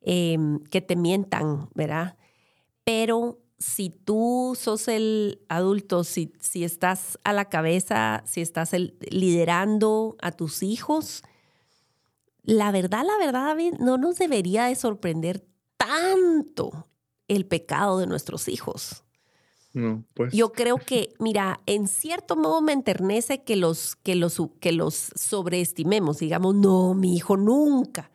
em, 0.00 0.60
que 0.60 0.80
te 0.80 0.96
mientan, 0.96 1.68
¿verdad? 1.74 2.16
Pero 2.84 3.43
si 3.58 3.90
tú 3.90 4.56
sos 4.58 4.88
el 4.88 5.40
adulto, 5.48 6.04
si, 6.04 6.32
si 6.40 6.64
estás 6.64 7.18
a 7.24 7.32
la 7.32 7.46
cabeza, 7.46 8.22
si 8.26 8.40
estás 8.40 8.72
liderando 8.72 10.16
a 10.20 10.32
tus 10.32 10.62
hijos, 10.62 11.22
la 12.42 12.70
verdad, 12.72 13.04
la 13.06 13.16
verdad, 13.18 13.46
David, 13.46 13.74
no 13.80 13.96
nos 13.96 14.18
debería 14.18 14.66
de 14.66 14.74
sorprender 14.74 15.46
tanto 15.76 16.88
el 17.28 17.46
pecado 17.46 17.98
de 17.98 18.06
nuestros 18.06 18.48
hijos. 18.48 19.04
No, 19.72 20.04
pues. 20.14 20.32
Yo 20.32 20.52
creo 20.52 20.76
que, 20.76 21.14
mira, 21.18 21.60
en 21.66 21.88
cierto 21.88 22.36
modo 22.36 22.60
me 22.60 22.72
enternece 22.72 23.42
que 23.42 23.56
los, 23.56 23.96
que 23.96 24.14
los, 24.14 24.40
que 24.60 24.72
los 24.72 24.94
sobreestimemos. 25.16 26.18
Digamos, 26.18 26.54
no, 26.54 26.94
mi 26.94 27.16
hijo 27.16 27.36
nunca. 27.36 28.10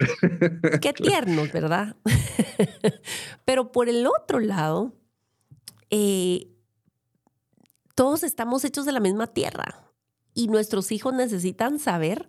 Qué 0.80 0.92
tiernos, 0.92 1.52
¿verdad? 1.52 1.96
Pero 3.44 3.72
por 3.72 3.88
el 3.88 4.06
otro 4.06 4.40
lado, 4.40 4.92
eh, 5.90 6.48
todos 7.94 8.22
estamos 8.22 8.64
hechos 8.64 8.86
de 8.86 8.92
la 8.92 9.00
misma 9.00 9.26
tierra 9.28 9.84
y 10.34 10.48
nuestros 10.48 10.92
hijos 10.92 11.12
necesitan 11.12 11.78
saber 11.78 12.28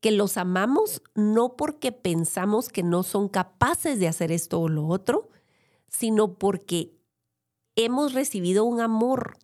que 0.00 0.10
los 0.10 0.36
amamos 0.36 1.02
no 1.14 1.56
porque 1.56 1.92
pensamos 1.92 2.68
que 2.68 2.82
no 2.82 3.02
son 3.02 3.28
capaces 3.28 4.00
de 4.00 4.08
hacer 4.08 4.32
esto 4.32 4.60
o 4.60 4.68
lo 4.68 4.86
otro, 4.86 5.30
sino 5.88 6.34
porque 6.34 6.96
hemos 7.76 8.12
recibido 8.12 8.64
un 8.64 8.80
amor 8.80 9.38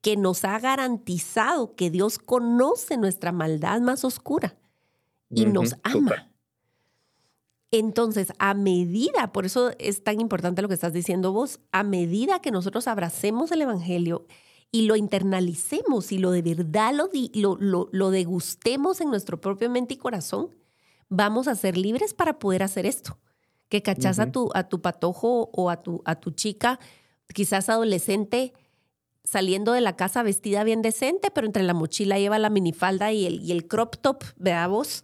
que 0.00 0.16
nos 0.16 0.44
ha 0.44 0.58
garantizado 0.58 1.74
que 1.76 1.90
Dios 1.90 2.18
conoce 2.18 2.96
nuestra 2.96 3.32
maldad 3.32 3.80
más 3.80 4.04
oscura 4.04 4.56
y 5.28 5.46
nos 5.46 5.76
ama. 5.82 6.31
Entonces, 7.74 8.34
a 8.38 8.52
medida, 8.52 9.32
por 9.32 9.46
eso 9.46 9.70
es 9.78 10.04
tan 10.04 10.20
importante 10.20 10.60
lo 10.60 10.68
que 10.68 10.74
estás 10.74 10.92
diciendo 10.92 11.32
vos, 11.32 11.58
a 11.72 11.82
medida 11.82 12.40
que 12.40 12.50
nosotros 12.50 12.86
abracemos 12.86 13.50
el 13.50 13.62
Evangelio 13.62 14.26
y 14.70 14.82
lo 14.82 14.94
internalicemos 14.94 16.12
y 16.12 16.18
lo 16.18 16.32
de 16.32 16.42
verdad 16.42 16.92
lo, 16.92 17.08
lo, 17.58 17.88
lo, 17.90 18.10
degustemos 18.10 19.00
en 19.00 19.08
nuestro 19.08 19.40
propio 19.40 19.70
mente 19.70 19.94
y 19.94 19.96
corazón, 19.96 20.54
vamos 21.08 21.48
a 21.48 21.54
ser 21.54 21.78
libres 21.78 22.12
para 22.12 22.38
poder 22.38 22.62
hacer 22.62 22.84
esto. 22.84 23.18
Que 23.70 23.82
cachas 23.82 24.18
a, 24.18 24.30
tu, 24.30 24.50
a 24.52 24.68
tu 24.68 24.82
patojo 24.82 25.48
o 25.54 25.70
a 25.70 25.82
tu, 25.82 26.02
a 26.04 26.16
tu 26.16 26.30
chica, 26.30 26.78
quizás 27.32 27.70
adolescente, 27.70 28.52
saliendo 29.24 29.72
de 29.72 29.80
la 29.80 29.96
casa 29.96 30.22
vestida 30.22 30.62
bien 30.62 30.82
decente, 30.82 31.30
pero 31.30 31.46
entre 31.46 31.62
la 31.62 31.72
mochila 31.72 32.18
lleva 32.18 32.38
la 32.38 32.50
minifalda 32.50 33.12
y 33.12 33.24
el, 33.24 33.40
y 33.40 33.50
el 33.52 33.66
crop 33.66 33.96
top, 33.96 34.24
vea 34.36 34.66
vos 34.66 35.02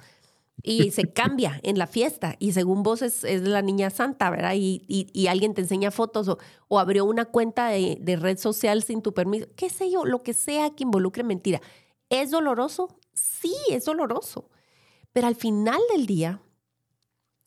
y 0.62 0.90
se 0.90 1.12
cambia 1.12 1.60
en 1.62 1.78
la 1.78 1.86
fiesta 1.86 2.36
y 2.38 2.52
según 2.52 2.82
vos 2.82 3.02
es, 3.02 3.22
la 3.22 3.62
niña 3.62 3.90
santa, 3.90 4.30
¿verdad? 4.30 4.54
Y, 4.56 4.84
y, 4.88 5.26
alguien 5.28 5.54
te 5.54 5.62
enseña 5.62 5.90
fotos 5.90 6.28
o, 6.28 6.38
o 6.68 6.78
abrió 6.78 7.04
una 7.04 7.26
cuenta 7.26 7.68
de, 7.68 7.98
de, 8.00 8.16
red 8.16 8.38
social 8.38 8.82
sin 8.82 9.02
tu 9.02 9.14
permiso, 9.14 9.46
qué 9.56 9.70
sé 9.70 9.90
yo, 9.90 10.04
lo 10.04 10.22
que 10.22 10.34
sea 10.34 10.70
que 10.70 10.84
involucre 10.84 11.22
mentira. 11.22 11.60
¿Es 12.10 12.30
doloroso? 12.30 12.98
Sí, 13.12 13.54
es 13.70 13.84
doloroso. 13.84 14.50
Pero 15.12 15.26
al 15.26 15.36
final 15.36 15.80
del 15.92 16.06
día, 16.06 16.42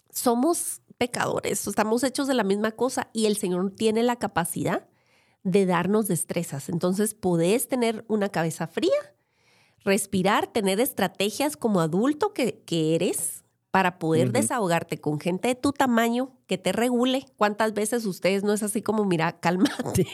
somos 0.09 0.81
pecadores, 0.97 1.67
estamos 1.67 2.03
hechos 2.03 2.27
de 2.27 2.33
la 2.33 2.43
misma 2.43 2.71
cosa 2.71 3.09
y 3.13 3.25
el 3.25 3.35
Señor 3.37 3.71
tiene 3.71 4.03
la 4.03 4.17
capacidad 4.17 4.87
de 5.43 5.65
darnos 5.65 6.07
destrezas. 6.07 6.69
Entonces, 6.69 7.13
podés 7.13 7.67
tener 7.67 8.05
una 8.07 8.29
cabeza 8.29 8.67
fría 8.67 8.91
respirar, 9.83 10.47
tener 10.47 10.79
estrategias 10.79 11.57
como 11.57 11.81
adulto 11.81 12.33
que, 12.33 12.61
eres 12.95 13.43
para 13.71 13.99
poder 13.99 14.33
desahogarte 14.33 14.99
con 14.99 15.19
gente 15.19 15.47
de 15.47 15.55
tu 15.55 15.71
tamaño 15.71 16.33
que 16.45 16.57
te 16.57 16.73
regule. 16.73 17.25
¿Cuántas 17.37 17.73
veces 17.73 18.05
ustedes 18.05 18.43
no 18.43 18.51
es 18.51 18.63
así 18.63 18.81
como, 18.81 19.05
mira, 19.05 19.39
cálmate, 19.39 20.05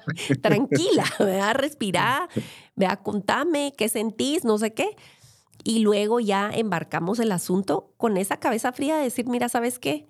tranquila, 0.42 1.04
vea, 1.18 1.52
respira, 1.52 2.28
vea, 2.74 2.96
contame 2.96 3.74
qué 3.76 3.90
sentís, 3.90 4.44
no 4.44 4.56
sé 4.56 4.72
qué? 4.72 4.96
Y 5.62 5.80
luego 5.80 6.20
ya 6.20 6.50
embarcamos 6.50 7.18
el 7.18 7.32
asunto 7.32 7.92
con 7.98 8.16
esa 8.16 8.38
cabeza 8.38 8.72
fría 8.72 8.96
de 8.96 9.04
decir, 9.04 9.26
mira, 9.26 9.50
¿sabes 9.50 9.78
qué? 9.78 10.06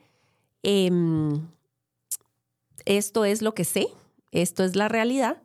Em, 0.63 1.49
esto 2.85 3.25
es 3.25 3.43
lo 3.43 3.53
que 3.53 3.65
sé, 3.65 3.89
esto 4.31 4.63
es 4.63 4.77
la 4.77 4.89
realidad 4.89 5.43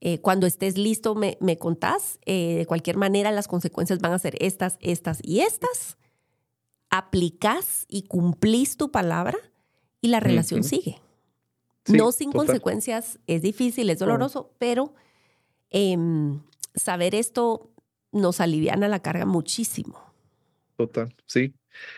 eh, 0.00 0.20
cuando 0.20 0.46
estés 0.46 0.78
listo, 0.78 1.14
me, 1.14 1.38
me 1.40 1.58
contás. 1.58 2.18
Eh, 2.24 2.56
de 2.58 2.66
cualquier 2.66 2.96
manera, 2.96 3.32
las 3.32 3.48
consecuencias 3.48 3.98
van 4.00 4.12
a 4.12 4.18
ser 4.18 4.36
estas, 4.40 4.78
estas 4.80 5.18
y 5.22 5.40
estas. 5.40 5.98
Aplicás 6.90 7.84
y 7.88 8.04
cumplís 8.04 8.76
tu 8.76 8.90
palabra 8.90 9.38
y 10.00 10.08
la 10.08 10.20
relación 10.20 10.62
sigue. 10.62 11.00
no 11.88 12.12
sin 12.12 12.32
consecuencias, 12.32 13.18
es 13.26 13.42
difícil, 13.42 13.90
es 13.90 13.98
doloroso, 13.98 14.54
pero 14.58 14.94
em, 15.70 16.40
saber 16.74 17.14
esto 17.14 17.72
nos 18.12 18.40
aliviana 18.40 18.88
la 18.88 19.02
carga 19.02 19.26
muchísimo. 19.26 19.98
Total, 20.76 21.14
sí. 21.26 21.54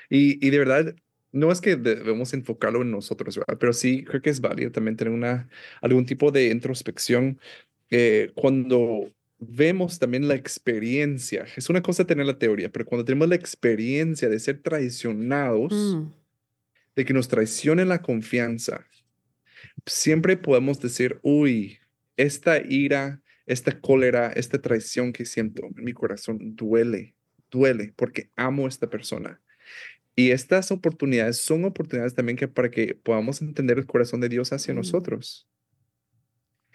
Y, 0.09 0.45
y 0.45 0.51
de 0.51 0.59
verdad, 0.59 0.95
no 1.33 1.53
es 1.53 1.61
que 1.61 1.77
debemos 1.77 2.33
enfocarlo 2.35 2.83
en 2.83 2.91
nosotros, 2.91 3.39
pero 3.59 3.73
sí 3.73 4.05
creo 4.05 4.23
que 4.23 4.31
es 4.31 4.41
válido 4.41 4.73
también 4.73 4.97
tener 4.97 5.13
una, 5.13 5.49
algún 5.81 6.07
tipo 6.07 6.33
de 6.33 6.49
introspección 6.49 7.39
eh, 7.91 8.30
cuando 8.34 9.12
vemos 9.38 9.99
también 9.99 10.28
la 10.28 10.34
experiencia, 10.34 11.47
es 11.57 11.70
una 11.70 11.82
cosa 11.82 12.07
tener 12.07 12.26
la 12.26 12.38
teoría, 12.38 12.70
pero 12.70 12.84
cuando 12.84 13.05
tenemos 13.05 13.28
la 13.28 13.34
experiencia 13.34 14.28
de 14.28 14.38
ser 14.38 14.62
traicionados, 14.62 15.72
mm. 15.72 16.12
de 16.97 17.05
que 17.05 17.14
nos 17.14 17.28
traicionen 17.28 17.88
la 17.88 18.03
confianza, 18.03 18.86
siempre 19.86 20.36
podemos 20.36 20.80
decir, 20.80 21.18
uy, 21.22 21.78
esta 22.16 22.59
ira, 22.59 23.22
esta 23.47 23.80
cólera, 23.80 24.30
esta 24.32 24.61
traición 24.61 25.12
que 25.12 25.24
siento 25.24 25.62
en 25.64 25.84
mi 25.84 25.93
corazón 25.93 26.55
duele, 26.55 27.14
duele 27.51 27.93
porque 27.97 28.30
amo 28.36 28.66
a 28.66 28.68
esta 28.68 28.88
persona. 28.91 29.41
Y 30.14 30.32
estas 30.32 30.70
oportunidades 30.70 31.38
son 31.38 31.64
oportunidades 31.64 32.14
también 32.14 32.36
que 32.36 32.47
para 32.47 32.70
que 32.70 32.95
podamos 32.95 33.41
entender 33.41 33.78
el 33.78 33.86
corazón 33.86 34.20
de 34.20 34.28
Dios 34.28 34.53
hacia 34.53 34.74
mm. 34.74 34.76
nosotros. 34.76 35.49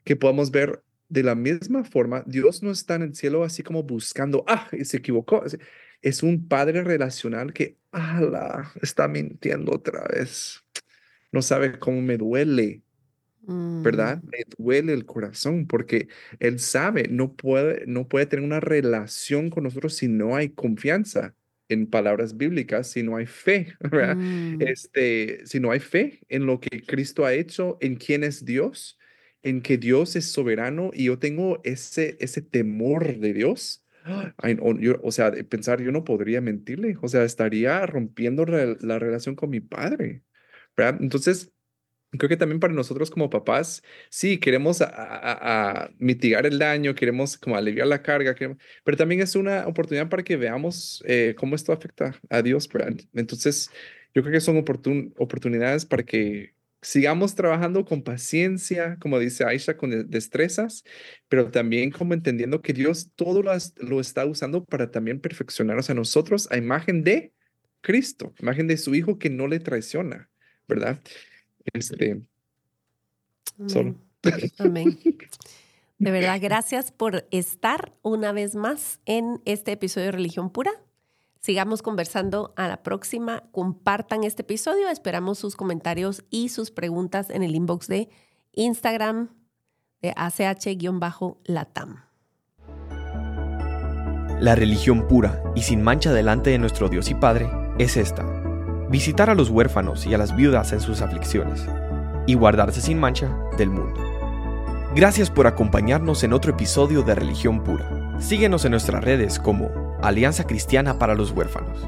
Que 0.04 0.16
podamos 0.16 0.52
ver 0.52 0.84
de 1.16 1.24
la 1.24 1.34
misma 1.34 1.86
forma, 1.86 2.24
Dios 2.28 2.62
no 2.62 2.72
está 2.72 2.96
en 2.96 3.04
el 3.04 3.16
cielo 3.16 3.44
así 3.46 3.64
como 3.64 3.84
buscando, 3.84 4.44
ah, 4.48 4.70
se 4.84 4.98
equivocó. 4.98 5.44
Es 6.02 6.24
un 6.24 6.48
padre 6.48 6.84
relacional 6.84 7.54
que, 7.54 7.78
ala, 7.92 8.72
está 8.82 9.08
mintiendo 9.08 9.72
otra 9.72 10.04
vez. 10.14 10.62
No 11.32 11.42
sabe 11.42 11.80
cómo 11.80 12.02
me 12.02 12.18
duele, 12.18 12.84
¿verdad? 13.48 14.22
Mm. 14.22 14.30
Me 14.30 14.38
duele 14.58 14.94
el 14.94 15.06
corazón 15.06 15.68
porque 15.68 16.10
él 16.40 16.60
sabe, 16.60 17.08
no 17.08 17.34
puede, 17.34 17.86
no 17.88 18.10
puede 18.10 18.26
tener 18.26 18.44
una 18.44 18.60
relación 18.60 19.50
con 19.50 19.64
nosotros 19.64 19.96
si 19.96 20.10
no 20.10 20.36
hay 20.36 20.50
confianza 20.50 21.34
en 21.70 21.88
palabras 21.88 22.36
bíblicas, 22.36 22.92
si 22.92 23.04
no 23.04 23.16
hay 23.16 23.26
fe, 23.26 23.74
¿verdad? 23.80 24.18
Mm. 24.18 24.62
Este, 24.64 25.48
si 25.48 25.62
no 25.62 25.72
hay 25.72 25.80
fe 25.80 26.20
en 26.28 26.46
lo 26.46 26.60
que 26.60 26.86
Cristo 26.86 27.26
ha 27.26 27.34
hecho, 27.34 27.78
en 27.80 27.96
quién 27.96 28.26
es 28.26 28.44
Dios, 28.44 29.00
en 29.46 29.62
que 29.62 29.78
Dios 29.78 30.16
es 30.16 30.32
soberano 30.32 30.90
y 30.92 31.06
yo 31.06 31.20
tengo 31.20 31.62
ese, 31.64 32.18
ese 32.20 32.42
temor 32.42 33.20
de 33.20 33.32
Dios. 33.32 33.86
o, 35.04 35.12
sea, 35.12 35.32
de 35.32 35.44
pensar, 35.44 35.82
yo 35.82 35.92
no 35.92 36.04
podría 36.04 36.42
mentirle, 36.42 36.98
o 37.02 37.08
sea, 37.08 37.24
estaría 37.24 37.86
rompiendo 37.86 38.46
la 38.46 39.00
relación 39.00 39.36
con 39.36 39.52
mi 39.52 39.62
padre. 39.62 40.24
¿verdad? 40.76 41.00
Entonces, 41.00 41.54
creo 42.18 42.28
que 42.28 42.38
también 42.38 42.60
para 42.60 42.74
nosotros 42.74 43.12
como 43.12 43.30
papás, 43.30 43.84
sí, 44.10 44.40
queremos 44.40 44.84
mitigar 46.00 46.48
el 46.48 46.58
daño, 46.58 46.96
queremos 46.96 47.38
como 47.38 47.56
aliviar 47.56 47.86
la 47.86 48.02
carga, 48.02 48.36
pero 48.84 48.98
también 48.98 49.22
es 49.22 49.36
una 49.36 49.68
oportunidad 49.68 50.10
para 50.10 50.24
que 50.24 50.38
veamos 50.38 51.04
eh, 51.08 51.36
cómo 51.38 51.56
esto 51.56 51.72
afecta 51.72 52.20
a 52.32 52.42
Dios. 52.42 52.68
¿verdad? 52.68 52.96
Entonces, 53.14 53.70
yo 54.16 54.24
creo 54.24 54.34
que 54.34 54.42
son 54.42 54.58
oportunidades 54.58 55.86
para 55.86 56.02
que 56.04 56.55
sigamos 56.86 57.34
trabajando 57.34 57.84
con 57.84 58.04
paciencia, 58.04 58.98
como 59.00 59.18
dice 59.18 59.44
Aisha, 59.44 59.76
con 59.76 60.08
destrezas, 60.10 60.84
pero 61.28 61.50
también 61.50 61.90
como 61.90 62.14
entendiendo 62.14 62.62
que 62.62 62.74
Dios 62.74 63.10
todo 63.16 63.42
lo, 63.42 64.00
está 64.00 64.26
usando 64.26 64.64
para 64.64 64.92
también 64.92 65.20
perfeccionarnos 65.20 65.90
a 65.90 65.96
nosotros 65.96 66.48
a 66.52 66.58
imagen 66.58 67.04
de 67.04 67.34
Cristo, 67.82 68.34
imagen 68.40 68.68
de 68.68 68.78
su 68.78 68.94
Hijo 68.94 69.18
que 69.18 69.32
no 69.32 69.48
le 69.48 69.60
traiciona, 69.60 70.30
¿verdad? 70.68 71.02
Este, 71.74 72.22
solo. 73.68 73.96
Amén. 74.60 75.00
De 75.98 76.12
verdad, 76.12 76.40
gracias 76.40 76.92
por 76.92 77.28
estar 77.32 77.96
una 78.04 78.32
vez 78.32 78.54
más 78.54 79.00
en 79.06 79.42
este 79.46 79.72
episodio 79.72 80.08
de 80.08 80.12
Religión 80.12 80.52
Pura. 80.52 80.72
Sigamos 81.46 81.84
conversando 81.84 82.56
a 82.58 82.68
la 82.68 82.82
próxima. 82.82 83.44
Compartan 83.52 84.24
este 84.24 84.42
episodio. 84.42 84.90
Esperamos 84.90 85.38
sus 85.38 85.56
comentarios 85.56 86.24
y 86.32 86.50
sus 86.50 86.72
preguntas 86.72 87.30
en 87.30 87.44
el 87.44 87.54
inbox 87.54 87.88
de 87.88 88.10
Instagram 88.54 89.30
de 90.02 90.12
ACH-Latam. 90.16 92.04
La 94.40 94.56
religión 94.56 95.08
pura 95.08 95.44
y 95.56 95.62
sin 95.62 95.84
mancha 95.84 96.14
delante 96.14 96.50
de 96.50 96.58
nuestro 96.58 96.90
Dios 96.90 97.12
y 97.12 97.14
Padre 97.14 97.48
es 97.78 97.96
esta. 97.96 98.24
Visitar 98.90 99.30
a 99.30 99.36
los 99.36 99.52
huérfanos 99.52 100.08
y 100.08 100.16
a 100.16 100.18
las 100.18 100.36
viudas 100.36 100.74
en 100.74 100.80
sus 100.80 101.02
aflicciones 101.02 101.64
y 102.26 102.34
guardarse 102.34 102.82
sin 102.82 102.98
mancha 102.98 103.30
del 103.56 103.70
mundo. 103.70 104.02
Gracias 104.96 105.30
por 105.30 105.46
acompañarnos 105.46 106.24
en 106.24 106.34
otro 106.34 106.54
episodio 106.54 107.04
de 107.04 107.14
Religión 107.14 107.64
Pura. 107.64 108.18
Síguenos 108.20 108.66
en 108.66 108.72
nuestras 108.72 109.04
redes 109.04 109.38
como 109.38 109.85
Alianza 110.02 110.46
Cristiana 110.46 111.00
para 111.00 111.16
los 111.16 111.32
Huérfanos. 111.32 111.80